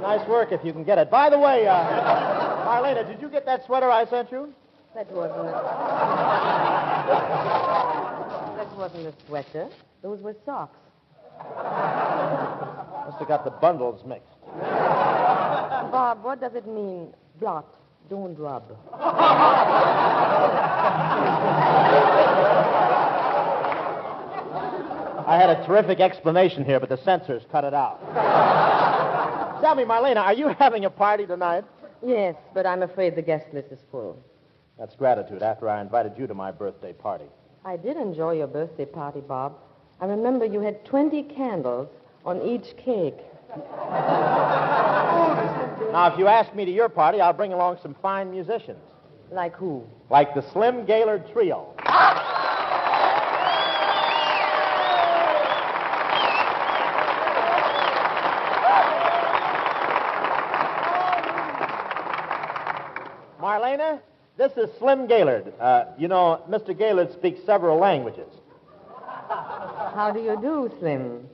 [0.00, 1.10] nice work if you can get it.
[1.10, 4.54] By the way, uh, Marlena, did you get that sweater I sent you?
[4.94, 5.52] That wasn't a...
[8.56, 9.68] that wasn't a sweater.
[10.00, 10.78] Those were socks.
[13.10, 14.28] Must have got the bundles mixed.
[14.60, 17.12] Bob, what does it mean?
[17.40, 17.66] Blot.
[18.08, 18.62] Don't rub.
[25.26, 27.98] I had a terrific explanation here, but the censors cut it out.
[29.60, 31.64] Tell me, Marlena, are you having a party tonight?
[32.06, 34.22] Yes, but I'm afraid the guest list is full.
[34.78, 37.26] That's gratitude after I invited you to my birthday party.
[37.64, 39.56] I did enjoy your birthday party, Bob.
[40.00, 41.88] I remember you had 20 candles
[42.24, 43.16] on each cake.
[45.92, 48.78] Now, if you ask me to your party, I'll bring along some fine musicians.
[49.32, 49.84] Like who?
[50.08, 51.74] Like the Slim Gaillard Trio.
[63.40, 64.00] Marlena,
[64.36, 65.52] this is Slim Gaillard.
[65.58, 66.76] Uh, you know, Mr.
[66.76, 68.28] Gaylord speaks several languages.
[69.28, 71.26] How do you do, Slim?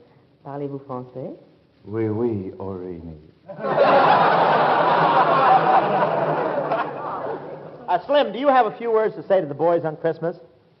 [0.47, 1.35] Parlez-vous français?
[1.85, 3.19] Oui, oui, Orini.
[7.89, 10.35] Uh, Slim, do you have a few words to say to the boys on Christmas?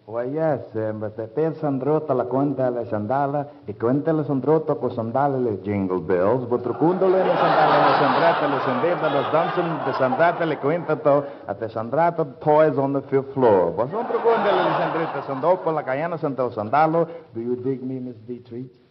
[0.05, 4.75] Why, yes, eh, but the per sandrota la conta le sandala, e conta le sandrota
[4.75, 9.85] co sandale le jingle bells, but trucundole le sandale le sandrata le sandeta le dansen
[9.85, 13.71] de sandrata le quinta to, at the sandrata toys on the fifth floor.
[13.71, 18.17] But son trucundole le sandrita sandopo la cayana santo sandalo, do you dig me, Miss
[18.27, 18.86] Dietrich?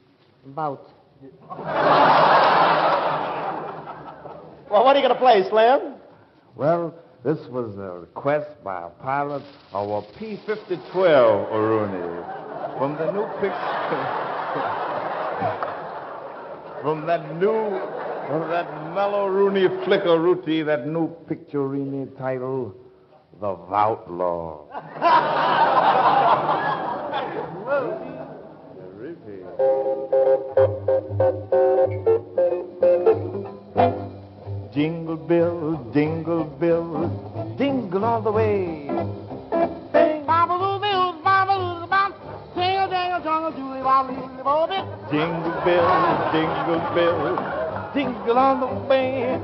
[0.46, 0.88] About.
[4.70, 5.94] Well, what are you going to play, Slim?
[6.54, 6.94] Well,
[7.24, 9.42] this was a request by a pilot
[9.72, 14.06] of a P-5012, Oruni, from the new picture,
[16.82, 17.80] from that new,
[18.28, 22.72] from that mellow Rooney flicker Ruti, that new picture Rooney title,
[23.40, 24.66] The Outlaw.
[34.74, 38.86] Jingle bells, jingle bells, jingle all the way.
[40.26, 41.56] Baba boo-bill baba.
[45.10, 47.40] Jingle bells, jingle bells,
[47.94, 49.40] jingle all the way.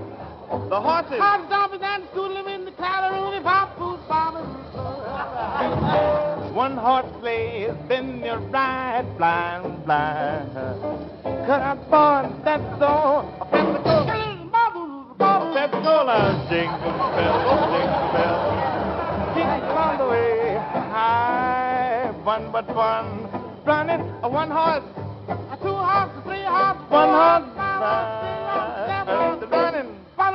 [0.68, 1.18] The horses.
[1.18, 3.98] Hop, stomping and scoodling in the calorie pop food
[6.55, 10.53] One horse plays, then you ride blind, blind.
[11.46, 13.24] Cut out boy, that's all.
[15.62, 18.53] Pepsi-Cola, jingle bells, jingle bells,
[19.34, 20.61] jingle all the way.
[20.92, 23.28] High, one but one,
[23.64, 24.84] running a one horse,
[25.28, 27.72] a two horse, a three horse, one horse, uh,
[29.50, 29.96] running.
[30.16, 30.32] The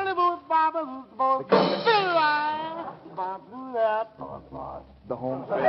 [3.20, 4.08] home bed,
[5.08, 5.64] the home bed,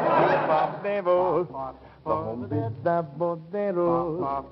[2.82, 4.44] the bodero,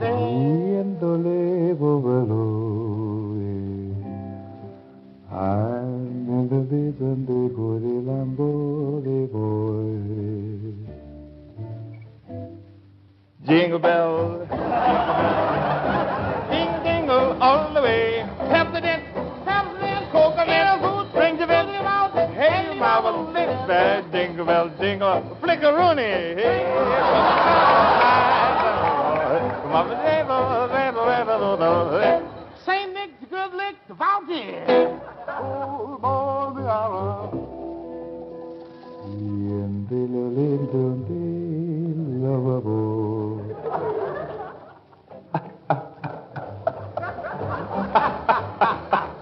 [0.00, 1.74] yéndole
[5.30, 7.48] I'm in the vision de
[8.08, 8.48] Lambo
[9.02, 9.98] de boy.
[13.46, 14.38] Jingle bell,
[16.50, 18.24] ding dingle all the way.
[18.50, 18.97] Pepsodent, Pepsodent,
[22.98, 26.34] Hey, marvel, little bad jingle bell, jingle, flickeroony.
[26.34, 26.64] Hey,
[32.66, 35.00] Saint Nick, the good lick, the fountain.
[35.28, 37.48] Oh, boy, the hour.
[48.90, 49.17] Laughing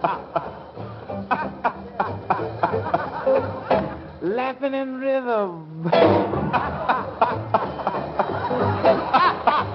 [4.63, 5.91] in rhythm.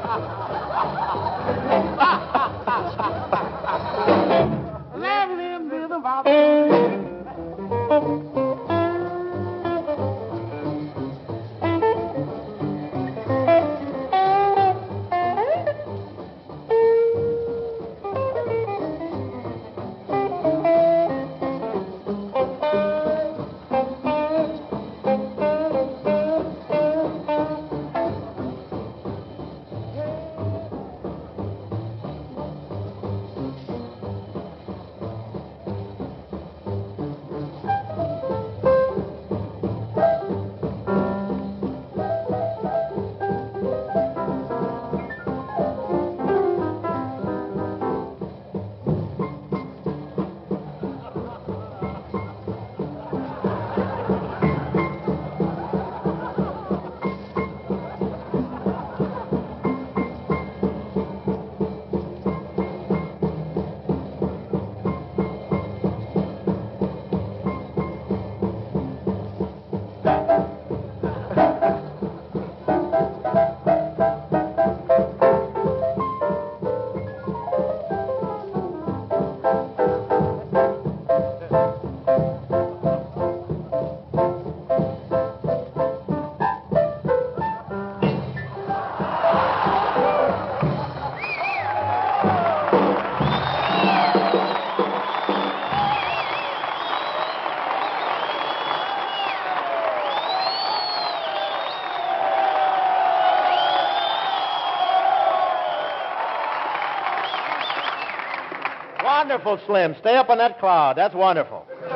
[109.31, 109.95] Wonderful, Slim.
[110.01, 110.97] Stay up on that cloud.
[110.97, 111.65] That's wonderful.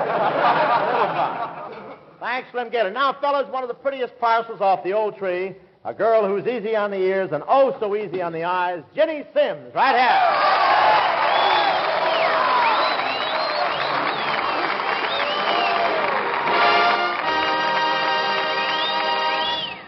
[2.22, 2.92] Thanks, Slim Gator.
[2.92, 5.54] Now, fellas, one of the prettiest parcels off the old tree.
[5.84, 8.84] A girl who's easy on the ears and oh so easy on the eyes.
[8.96, 10.22] Ginny Simms, right here.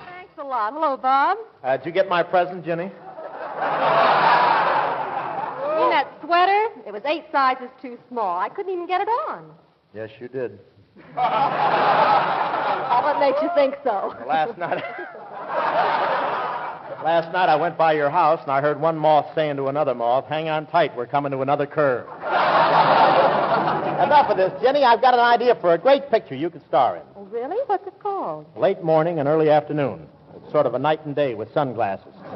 [0.10, 0.74] Thanks a lot.
[0.74, 1.38] Hello, Bob.
[1.64, 2.92] Uh, did you get my present, Ginny?
[5.78, 6.70] You mean that sweater?
[6.88, 8.40] It was eight sizes too small.
[8.40, 9.52] I couldn't even get it on.
[9.94, 10.60] Yes, you did.
[13.08, 14.14] What makes you think so?
[14.28, 14.84] Last night.
[17.04, 19.94] Last night I went by your house and I heard one moth saying to another
[19.96, 22.06] moth, "Hang on tight, we're coming to another curve."
[24.04, 24.84] Enough of this, Ginny.
[24.84, 27.04] I've got an idea for a great picture you could star in.
[27.16, 27.58] Oh, really?
[27.68, 28.46] What's it called?
[28.58, 30.08] Late morning and early afternoon.
[30.36, 32.14] It's sort of a night and day with sunglasses.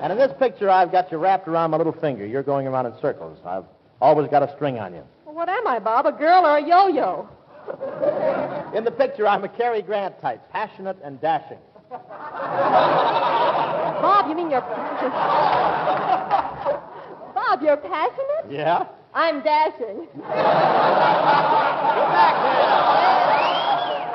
[0.00, 2.26] and in this picture, I've got you wrapped around my little finger.
[2.26, 3.38] You're going around in circles.
[3.44, 3.64] I've
[4.00, 5.02] always got a string on you.
[5.26, 6.06] Well, what am I, Bob?
[6.06, 7.28] A girl or a yo-yo?
[8.74, 11.58] In the picture, I'm a Cary Grant type, passionate and dashing.
[14.00, 14.60] Bob, you mean you're...
[17.34, 18.50] Bob, you're passionate?
[18.50, 18.86] Yeah?
[19.12, 20.06] I'm dashing.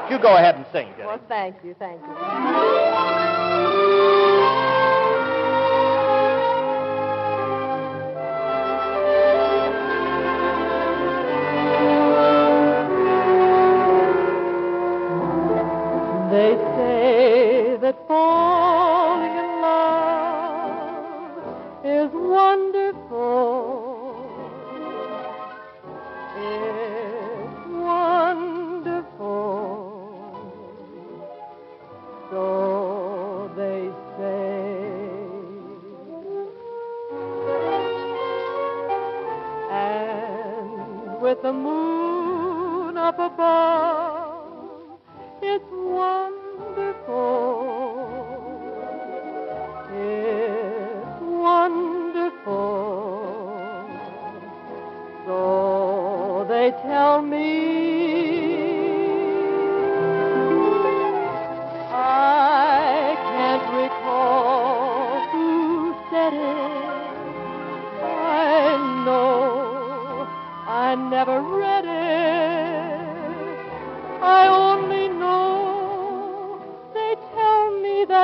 [0.10, 1.08] You go ahead and sing, Ginny.
[1.08, 4.15] Well, thank you, thank you.
[16.36, 21.32] They say that falling in love
[21.86, 23.72] is wonderful.
[26.36, 29.24] It's wonderful.
[32.32, 32.44] So
[33.56, 33.84] they
[34.18, 34.76] say.
[39.72, 44.15] And with the moon up above,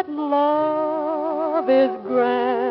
[0.01, 2.70] that love is grand.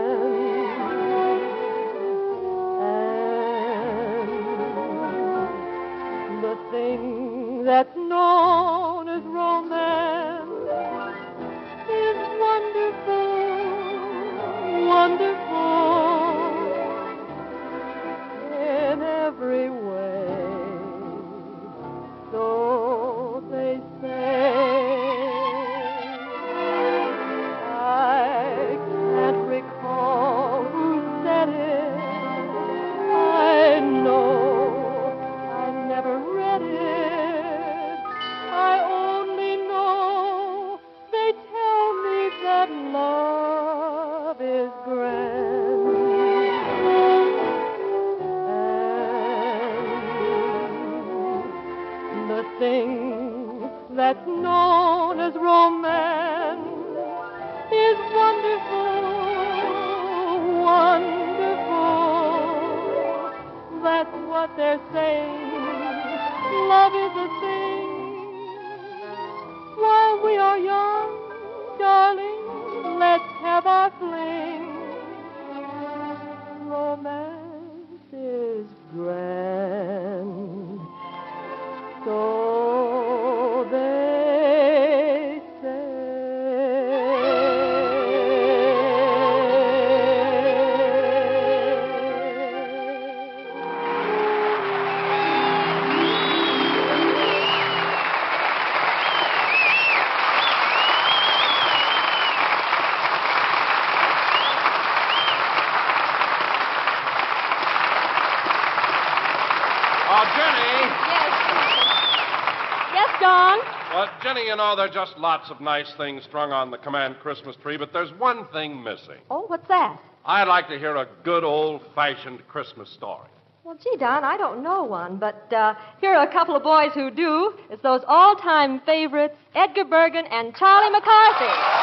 [114.61, 117.93] Know, there are just lots of nice things strung on the command Christmas tree, but
[117.93, 119.19] there's one thing missing.
[119.31, 119.99] Oh, what's that?
[120.25, 123.29] I'd like to hear a good old fashioned Christmas story.
[123.65, 126.91] Well, gee, Don, I don't know one, but uh, here are a couple of boys
[126.93, 127.55] who do.
[127.71, 131.80] It's those all-time favorites, Edgar Bergen and Charlie McCarthy.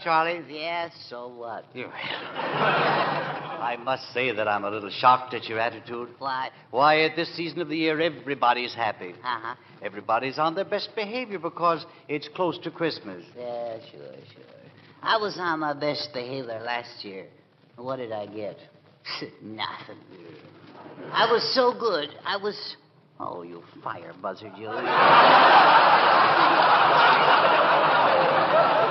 [0.00, 0.42] Charlie.
[0.48, 1.64] Yes, so what?
[3.60, 6.08] I must say that I'm a little shocked at your attitude.
[6.18, 6.50] Why?
[6.70, 9.14] Why, at this season of the year, everybody's happy.
[9.22, 9.54] Uh-huh.
[9.82, 13.24] Everybody's on their best behavior because it's close to Christmas.
[13.36, 14.44] Yeah, sure, sure.
[15.02, 17.26] I was on my best behavior last year.
[17.76, 18.58] What did I get?
[19.42, 19.98] Nothing.
[21.12, 22.10] I was so good.
[22.24, 22.76] I was.
[23.18, 24.68] Oh, you fire buzzard, you.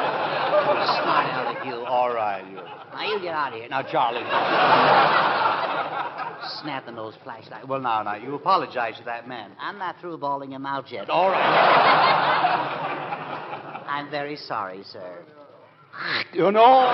[0.86, 1.86] Smart aleck, you.
[1.86, 2.56] All right, you.
[2.56, 3.70] Now, you get out of here.
[3.70, 4.24] Now, Charlie.
[6.62, 7.68] Snapping those flashlights.
[7.68, 9.52] Well, now, now, you apologize to that man.
[9.60, 11.10] I'm not through bawling him out yet.
[11.10, 11.46] All right.
[13.88, 15.26] I'm very sorry, sir.
[16.34, 16.90] You know.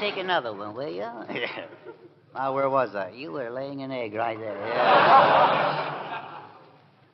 [0.00, 1.00] Take another one, will you?
[1.00, 1.66] Yeah.
[2.34, 3.10] Now, where was I?
[3.10, 4.56] You were laying an egg right there.
[4.56, 5.96] Yeah.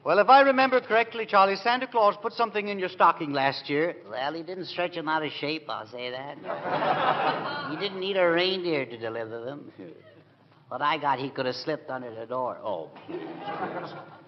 [0.06, 3.96] Well, if I remember correctly, Charlie, Santa Claus put something in your stocking last year.
[4.08, 6.36] Well, he didn't stretch them out of shape, I'll say that.
[7.72, 9.72] he didn't need a reindeer to deliver them.
[10.68, 12.56] What I got, he could have slipped under the door.
[12.62, 12.88] Oh.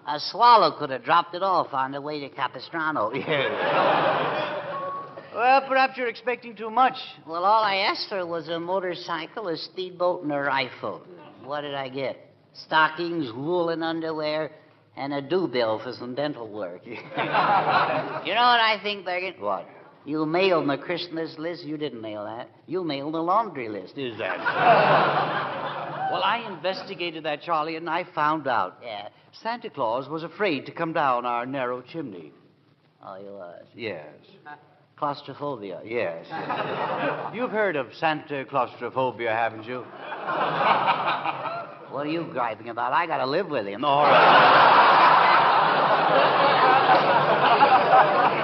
[0.05, 3.13] A swallow could have dropped it off on the way to Capistrano.
[3.13, 5.05] Yeah.
[5.33, 6.97] well, perhaps you're expecting too much.
[7.25, 11.07] Well, all I asked for was a motorcycle, a speedboat, and a rifle.
[11.45, 12.17] What did I get?
[12.51, 14.51] Stockings, woolen underwear,
[14.99, 16.81] and a due bill for some dental work.
[16.85, 19.35] you know what I think, Bergen?
[19.39, 19.65] What?
[20.05, 21.63] You mailed the Christmas list.
[21.63, 22.49] You didn't mail that.
[22.67, 23.97] You mailed the laundry list.
[23.97, 24.37] Is that?
[26.11, 28.79] well, I investigated that, Charlie, and I found out.
[28.83, 29.07] Yeah.
[29.41, 32.33] Santa Claus was afraid to come down our narrow chimney.
[33.01, 33.65] Oh, he was?
[33.75, 34.05] Yes.
[34.45, 34.55] Uh.
[34.97, 35.79] Claustrophobia.
[35.85, 36.25] Yes.
[37.33, 39.85] You've heard of Santa claustrophobia, haven't you?
[41.91, 42.93] What are you griping about?
[42.93, 43.83] I gotta live with him.
[43.83, 44.79] All right.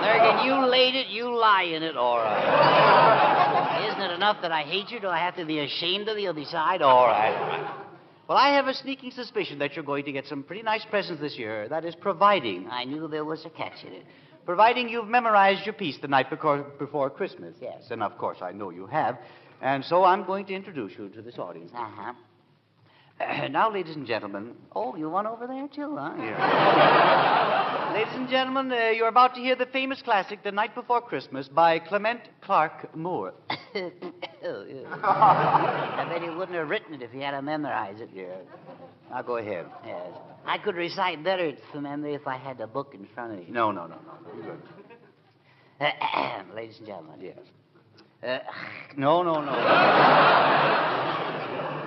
[0.01, 1.95] Bergen, you laid it, you lie in it.
[1.95, 3.89] All right.
[3.89, 4.99] Isn't it enough that I hate you?
[4.99, 6.81] Do I have to be ashamed of the other side?
[6.81, 7.81] All right.
[8.27, 11.21] Well, I have a sneaking suspicion that you're going to get some pretty nice presents
[11.21, 11.69] this year.
[11.69, 12.67] That is, providing.
[12.71, 14.03] I knew there was a catch in it.
[14.45, 17.55] Providing you've memorized your piece the night before, before Christmas.
[17.61, 17.91] Yes.
[17.91, 19.19] And of course, I know you have.
[19.61, 21.71] And so I'm going to introduce you to this audience.
[21.75, 22.13] Uh-huh.
[23.19, 24.55] Uh, now, ladies and gentlemen.
[24.75, 26.13] Oh, you want over there too, huh?
[26.17, 27.91] Yeah.
[27.93, 31.47] ladies and gentlemen, uh, you're about to hear the famous classic, The Night Before Christmas,
[31.47, 33.33] by Clement Clarke Moore.
[33.49, 33.55] I
[36.09, 38.09] bet he wouldn't have written it if he had to memorize it.
[38.13, 38.25] Yeah.
[39.09, 39.65] Now go ahead.
[39.85, 40.07] Yes.
[40.45, 43.45] I could recite better from memory if I had the book in front of me.
[43.49, 44.41] No, no, no, no.
[44.41, 44.61] Good.
[46.55, 47.19] Ladies and gentlemen.
[47.21, 47.37] Yes.
[48.25, 48.39] Uh,
[48.97, 49.51] No, no, no.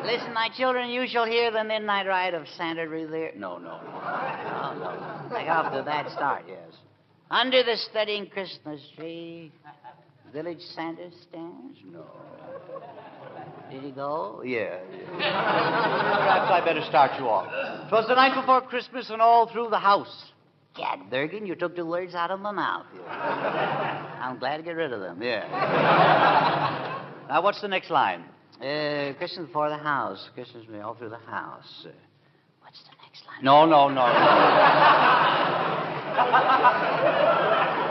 [0.05, 3.33] listen, my children, you shall hear the midnight ride of Santa Revere.
[3.37, 3.81] No, no.
[3.83, 5.37] Oh, no.
[5.37, 6.59] I got off to a bad start, yes.
[7.31, 9.51] Under the studying Christmas tree,
[10.33, 11.79] village Santa stands?
[11.91, 12.05] No.
[13.71, 14.43] Did he go?
[14.45, 14.79] Yeah.
[15.17, 17.47] Perhaps I better start you off.
[17.89, 20.33] 'Twas the night before Christmas, and all through the house.
[20.79, 22.87] Gad, Bergen, you took the words out of my mouth.
[23.09, 25.21] I'm glad to get rid of them.
[25.21, 25.49] Yeah.
[27.29, 28.25] now, what's the next line?
[28.61, 30.31] Uh, before the house.
[30.35, 31.85] Christmas all through the house.
[31.85, 31.91] Uh,
[32.63, 33.43] what's the next line?
[33.43, 33.95] No, no, no.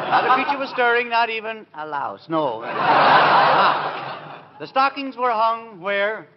[0.08, 2.26] not a creature was stirring, not even a louse.
[2.30, 2.62] No.
[2.62, 3.98] Now,
[4.60, 6.28] the stockings were hung where?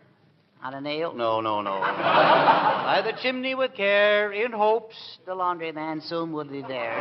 [0.62, 1.14] On a nail?
[1.14, 1.80] No, no, no.
[1.80, 4.96] By the chimney with care, in hopes.
[5.24, 6.92] The laundryman soon would be there.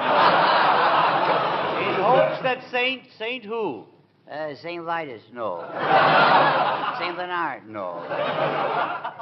[1.80, 3.86] In hopes that Saint, Saint who?
[4.30, 4.84] Uh, St.
[4.84, 5.22] Vitus?
[5.34, 5.62] No.
[7.00, 7.16] St.
[7.16, 7.68] Bernard?
[7.68, 8.04] No.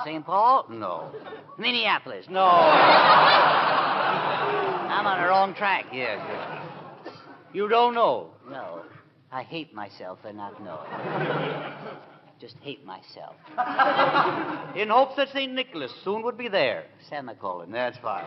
[0.03, 0.25] St.
[0.25, 0.65] Paul?
[0.69, 1.11] No.
[1.57, 2.25] Minneapolis?
[2.29, 2.43] No.
[2.43, 2.75] I'm
[5.05, 5.85] on the wrong track.
[5.93, 7.13] Yes, yes.
[7.53, 8.31] You don't know?
[8.49, 8.81] No.
[9.31, 10.89] I hate myself for not knowing.
[12.39, 13.35] Just hate myself.
[14.75, 15.51] In hopes that St.
[15.51, 16.85] Nicholas soon would be there.
[17.09, 17.71] Santa Semicolon.
[17.71, 18.25] That's fine.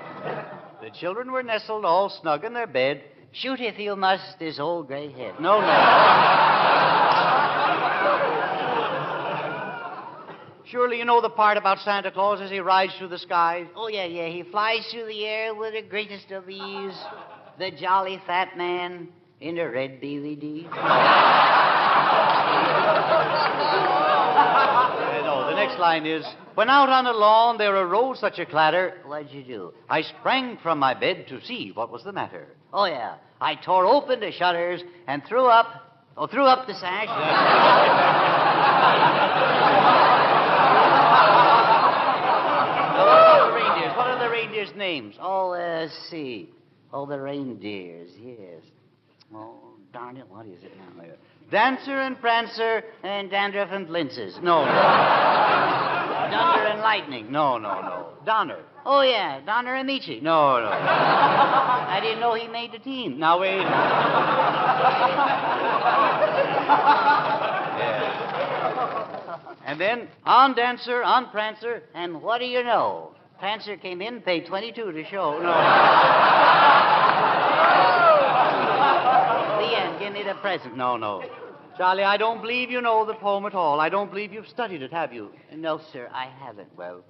[0.82, 3.04] The children were nestled all snug in their bed.
[3.32, 5.34] Shoot if you must this old gray head.
[5.40, 5.66] No, no.
[10.64, 13.66] Surely you know the part about Santa Claus as he rides through the skies.
[13.74, 14.28] Oh, yeah, yeah.
[14.28, 16.96] He flies through the air with the greatest of ease.
[17.58, 19.08] The jolly fat man
[19.41, 20.64] in a red BVD?
[25.24, 26.24] no, the next line is
[26.55, 29.72] When out on the lawn there arose such a clatter, what'd you do?
[29.88, 32.47] I sprang from my bed to see what was the matter.
[32.72, 33.16] Oh, yeah.
[33.41, 36.05] I tore open the shutters and threw up.
[36.16, 37.09] Oh, threw up the sash.
[43.97, 45.16] What are the reindeers' names?
[45.20, 46.51] Oh, uh, see.
[46.93, 48.62] Oh, the reindeers, yes.
[49.35, 49.55] Oh,
[49.93, 51.05] darn it, what is it now?
[51.51, 54.41] Dancer and Prancer and Dandruff and Blintzes.
[54.43, 54.70] No, no.
[56.70, 57.31] And Lightning.
[57.33, 58.14] No, no, no.
[58.24, 58.59] Donner.
[58.87, 60.22] Oh, yeah, Donner Ameche.
[60.22, 60.70] No, no.
[60.70, 63.18] I didn't know he made the team.
[63.18, 63.59] Now, wait.
[63.59, 63.66] Yeah.
[69.66, 73.12] And then on Dancer, on Prancer, and what do you know?
[73.39, 75.39] Prancer came in, paid 22 to show.
[75.41, 75.53] No.
[80.21, 80.77] Me the present.
[80.77, 81.25] No, no.
[81.79, 83.81] Charlie, I don't believe you know the poem at all.
[83.81, 85.31] I don't believe you've studied it, have you?
[85.57, 86.68] No, sir, I haven't.
[86.77, 87.03] Well,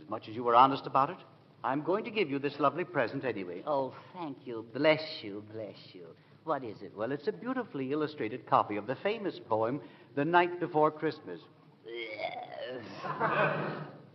[0.00, 1.16] as much as you were honest about it,
[1.64, 3.64] I'm going to give you this lovely present anyway.
[3.66, 4.64] Oh, thank you.
[4.72, 6.06] Bless you, bless you.
[6.44, 6.92] What is it?
[6.96, 9.80] Well, it's a beautifully illustrated copy of the famous poem,
[10.14, 11.40] The Night Before Christmas.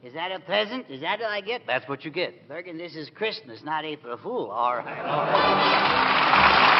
[0.05, 0.85] Is that a present?
[0.89, 1.63] Is that what I get?
[1.67, 2.47] That's what you get.
[2.47, 4.51] Bergen, this is Christmas, not April Fool.
[4.51, 4.77] All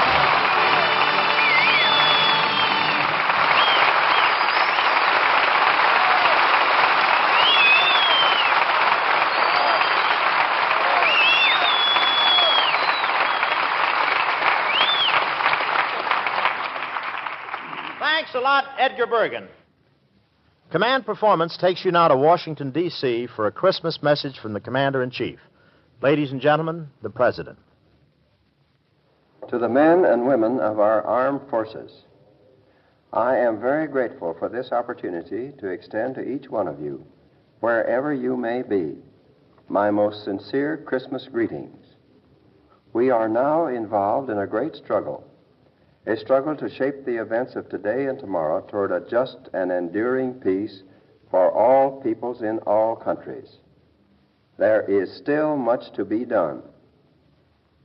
[18.37, 18.41] right.
[18.41, 19.47] A lot, Edgar Bergen.
[20.71, 23.27] Command Performance takes you now to Washington, D.C.
[23.35, 25.39] for a Christmas message from the Commander in Chief.
[26.01, 27.57] Ladies and gentlemen, the President.
[29.49, 32.03] To the men and women of our armed forces,
[33.13, 37.05] I am very grateful for this opportunity to extend to each one of you,
[37.61, 38.95] wherever you may be,
[39.69, 41.85] my most sincere Christmas greetings.
[42.91, 45.26] We are now involved in a great struggle,
[46.07, 50.33] a struggle to shape the events of today and tomorrow toward a just and enduring
[50.35, 50.83] peace
[51.29, 53.57] for all peoples in all countries.
[54.57, 56.63] There is still much to be done.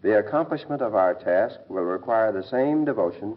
[0.03, 3.37] The accomplishment of our task will require the same devotion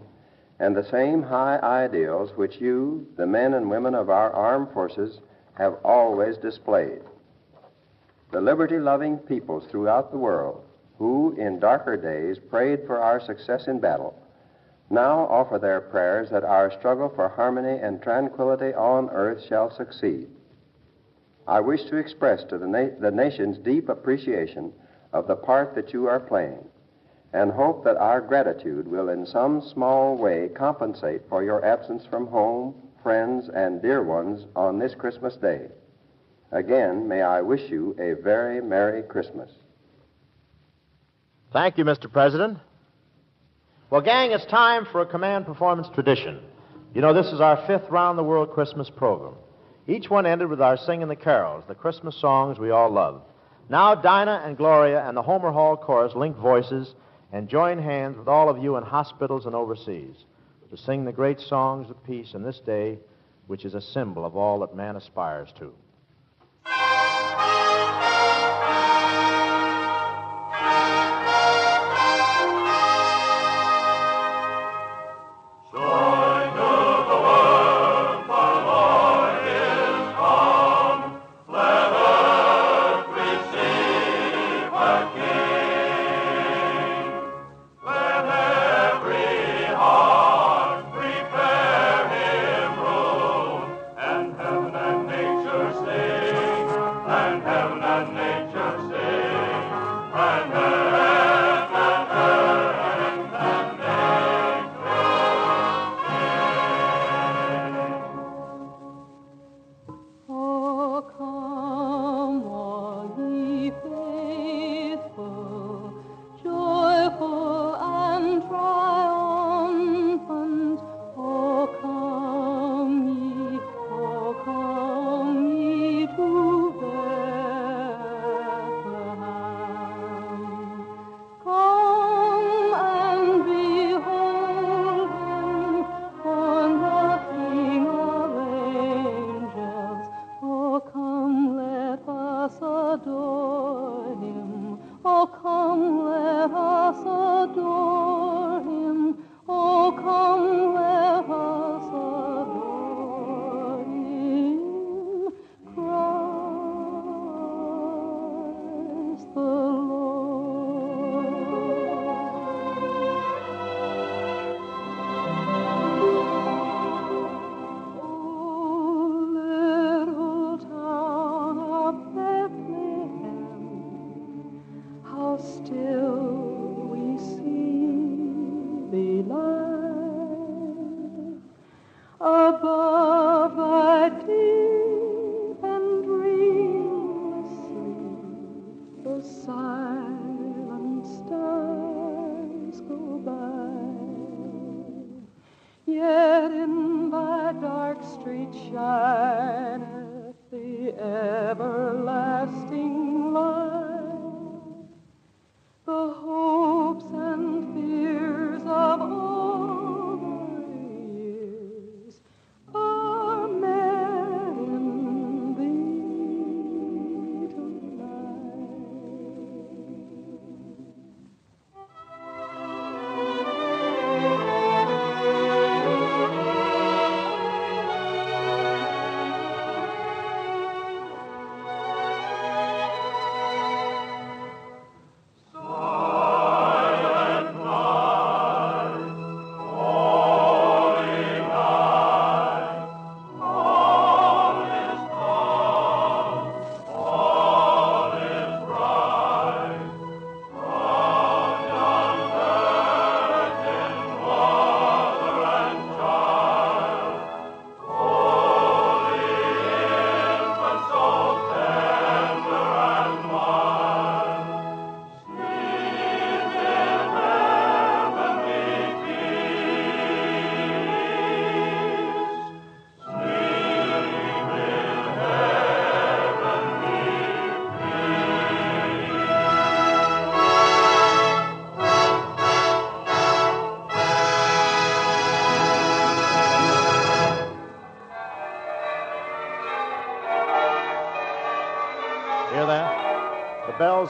[0.60, 5.20] and the same high ideals which you, the men and women of our armed forces,
[5.56, 7.02] have always displayed.
[8.32, 10.64] The liberty loving peoples throughout the world,
[11.00, 14.22] who in darker days prayed for our success in battle,
[14.90, 20.28] now offer their prayers that our struggle for harmony and tranquility on earth shall succeed.
[21.48, 24.74] I wish to express to the, na- the nation's deep appreciation
[25.14, 26.64] of the part that you are playing
[27.34, 32.28] and hope that our gratitude will in some small way compensate for your absence from
[32.28, 32.74] home,
[33.04, 35.68] friends, and dear ones on this Christmas day.
[36.52, 39.52] Again, may I wish you a very Merry Christmas.
[41.52, 42.12] Thank you, Mr.
[42.12, 42.58] President.
[43.92, 46.40] Well, gang, it's time for a command performance tradition.
[46.96, 49.36] You know, this is our fifth round the world Christmas program.
[49.86, 53.22] Each one ended with our singing the carols, the Christmas songs we all love.
[53.70, 56.96] Now, Dinah and Gloria and the Homer Hall Chorus link voices
[57.32, 60.16] and join hands with all of you in hospitals and overseas
[60.72, 62.98] to sing the great songs of peace in this day,
[63.46, 65.72] which is a symbol of all that man aspires to.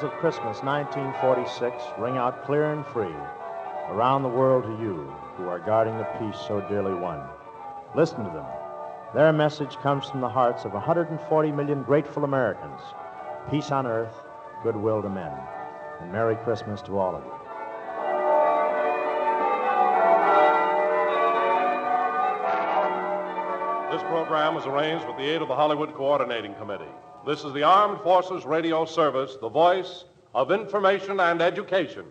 [0.05, 3.15] Of Christmas 1946 ring out clear and free
[3.89, 7.19] around the world to you who are guarding the peace so dearly won.
[7.95, 8.45] Listen to them.
[9.15, 12.79] Their message comes from the hearts of 140 million grateful Americans.
[13.49, 14.13] Peace on earth,
[14.61, 15.31] goodwill to men.
[16.01, 17.31] And Merry Christmas to all of you.
[23.91, 26.93] This program was arranged with the aid of the Hollywood Coordinating Committee.
[27.25, 30.05] This is the Armed Forces Radio Service, the voice
[30.35, 32.05] of information and education.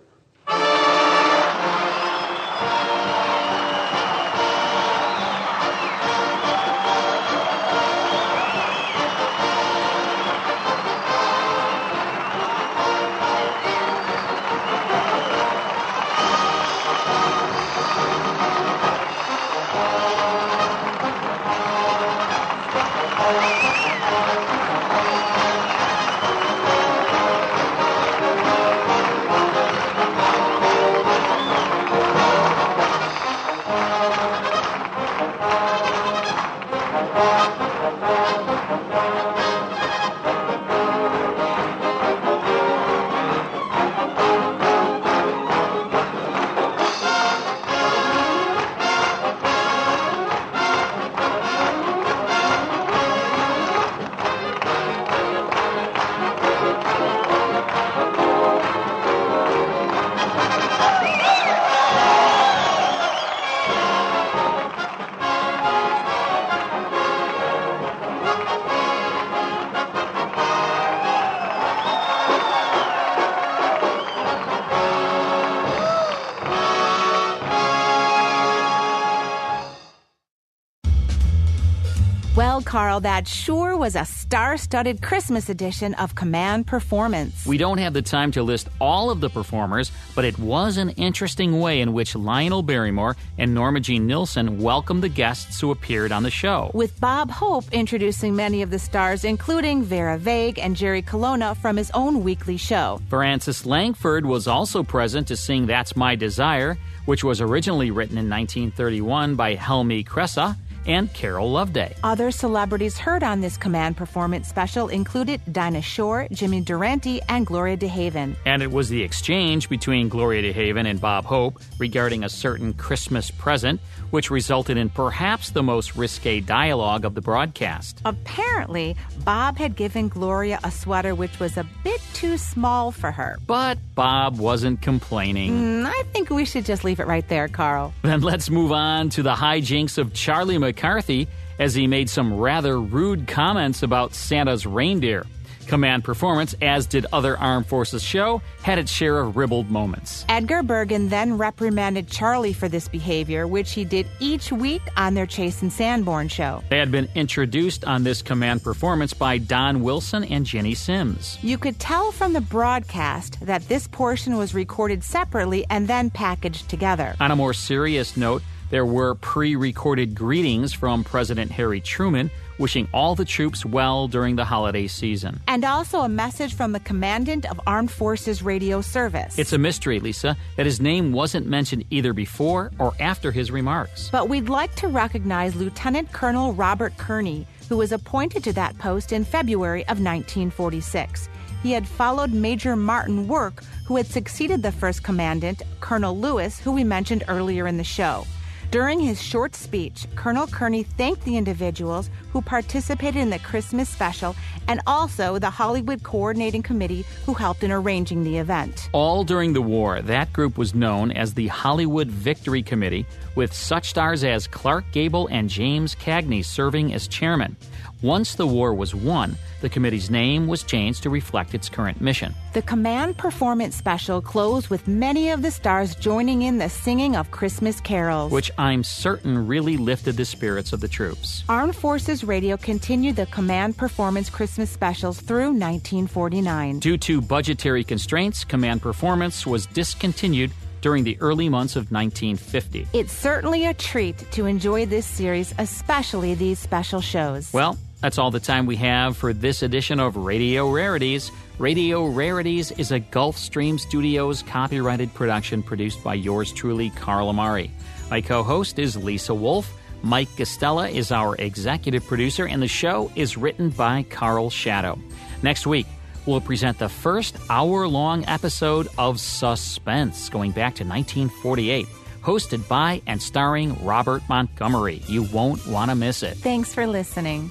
[82.75, 87.47] Carl, that sure was a star studded Christmas edition of Command Performance.
[87.47, 90.91] We don't have the time to list all of the performers, but it was an
[90.91, 96.11] interesting way in which Lionel Barrymore and Norma Jean Nilsson welcomed the guests who appeared
[96.11, 96.73] on the show.
[96.75, 101.77] With Bob Hope introducing many of the stars, including Vera Vague and Jerry Colonna from
[101.77, 103.01] his own weekly show.
[103.09, 108.29] Frances Langford was also present to sing That's My Desire, which was originally written in
[108.29, 110.57] 1931 by Helmy Kresa
[110.87, 111.95] and Carroll Loveday.
[112.03, 117.77] Other celebrities heard on this Command Performance special included Dinah Shore, Jimmy Durante, and Gloria
[117.77, 118.37] DeHaven.
[118.47, 123.31] And it was the exchange between Gloria DeHaven and Bob Hope regarding a certain Christmas
[123.31, 123.81] present,
[124.11, 128.01] which resulted in perhaps the most risque dialogue of the broadcast.
[128.05, 133.37] Apparently, Bob had given Gloria a sweater which was a bit too small for her.
[133.47, 135.53] But Bob wasn't complaining.
[135.53, 137.93] Mm, I think we should just leave it right there, Carl.
[138.03, 142.81] Then let's move on to the hijinks of Charlie McCarthy as he made some rather
[142.81, 145.25] rude comments about Santa's reindeer.
[145.69, 150.27] Command Performance, as did other Armed Forces show, had its share of ribald moments.
[150.29, 155.25] Edgar Bergen then reprimanded Charlie for this behavior, which he did each week on their
[155.25, 156.63] Chase and Sanborn show.
[156.69, 161.39] They had been introduced on this Command Performance by Don Wilson and Ginny Simms.
[161.41, 166.69] You could tell from the broadcast that this portion was recorded separately and then packaged
[166.69, 167.15] together.
[167.21, 168.43] On a more serious note,
[168.75, 174.35] there were pre recorded greetings from President Harry Truman wishing all the troops well during
[174.35, 175.39] the holiday season.
[175.47, 179.39] And also a message from the Commandant of Armed Forces Radio Service.
[179.39, 184.09] It's a mystery, Lisa, that his name wasn't mentioned either before or after his remarks.
[184.11, 189.13] But we'd like to recognize Lieutenant Colonel Robert Kearney, who was appointed to that post
[189.13, 191.29] in February of 1946.
[191.63, 196.73] He had followed Major Martin Work, who had succeeded the first commandant, Colonel Lewis, who
[196.73, 198.27] we mentioned earlier in the show.
[198.75, 204.35] During his short speech, Colonel Kearney thanked the individuals who participated in the Christmas special
[204.67, 208.91] and also the Hollywood Coordinating Committee who helped in arranging the event.
[208.91, 213.07] All during the war, that group was known as the Hollywood Victory Committee,
[213.37, 217.57] with such stars as Clark Gable and James Cagney serving as chairman.
[218.05, 222.35] Once the war was won, the committee's name was changed to reflect its current mission.
[222.53, 227.31] The Command Performance Special closed with many of the stars joining in the singing of
[227.31, 231.45] Christmas carols, which I'm certain really lifted the spirits of the troops.
[231.49, 236.81] Armed Forces Radio continued the Command Performance Christmas specials through 1949.
[236.81, 240.51] Due to budgetary constraints, Command Performance was discontinued
[240.83, 242.87] during the early months of 1950.
[242.93, 247.51] It's certainly a treat to enjoy this series, especially these special shows.
[247.51, 251.33] Well, that's all the time we have for this edition of Radio Rarities.
[251.57, 257.71] Radio Rarities is a Gulfstream Studios copyrighted production produced by yours truly, Carl Amari.
[258.11, 259.73] My co host is Lisa Wolf.
[260.03, 264.99] Mike Gastella is our executive producer, and the show is written by Carl Shadow.
[265.43, 265.87] Next week,
[266.27, 271.87] we'll present the first hour long episode of Suspense going back to 1948.
[272.21, 275.01] Hosted by and starring Robert Montgomery.
[275.07, 276.37] You won't want to miss it.
[276.37, 277.51] Thanks for listening.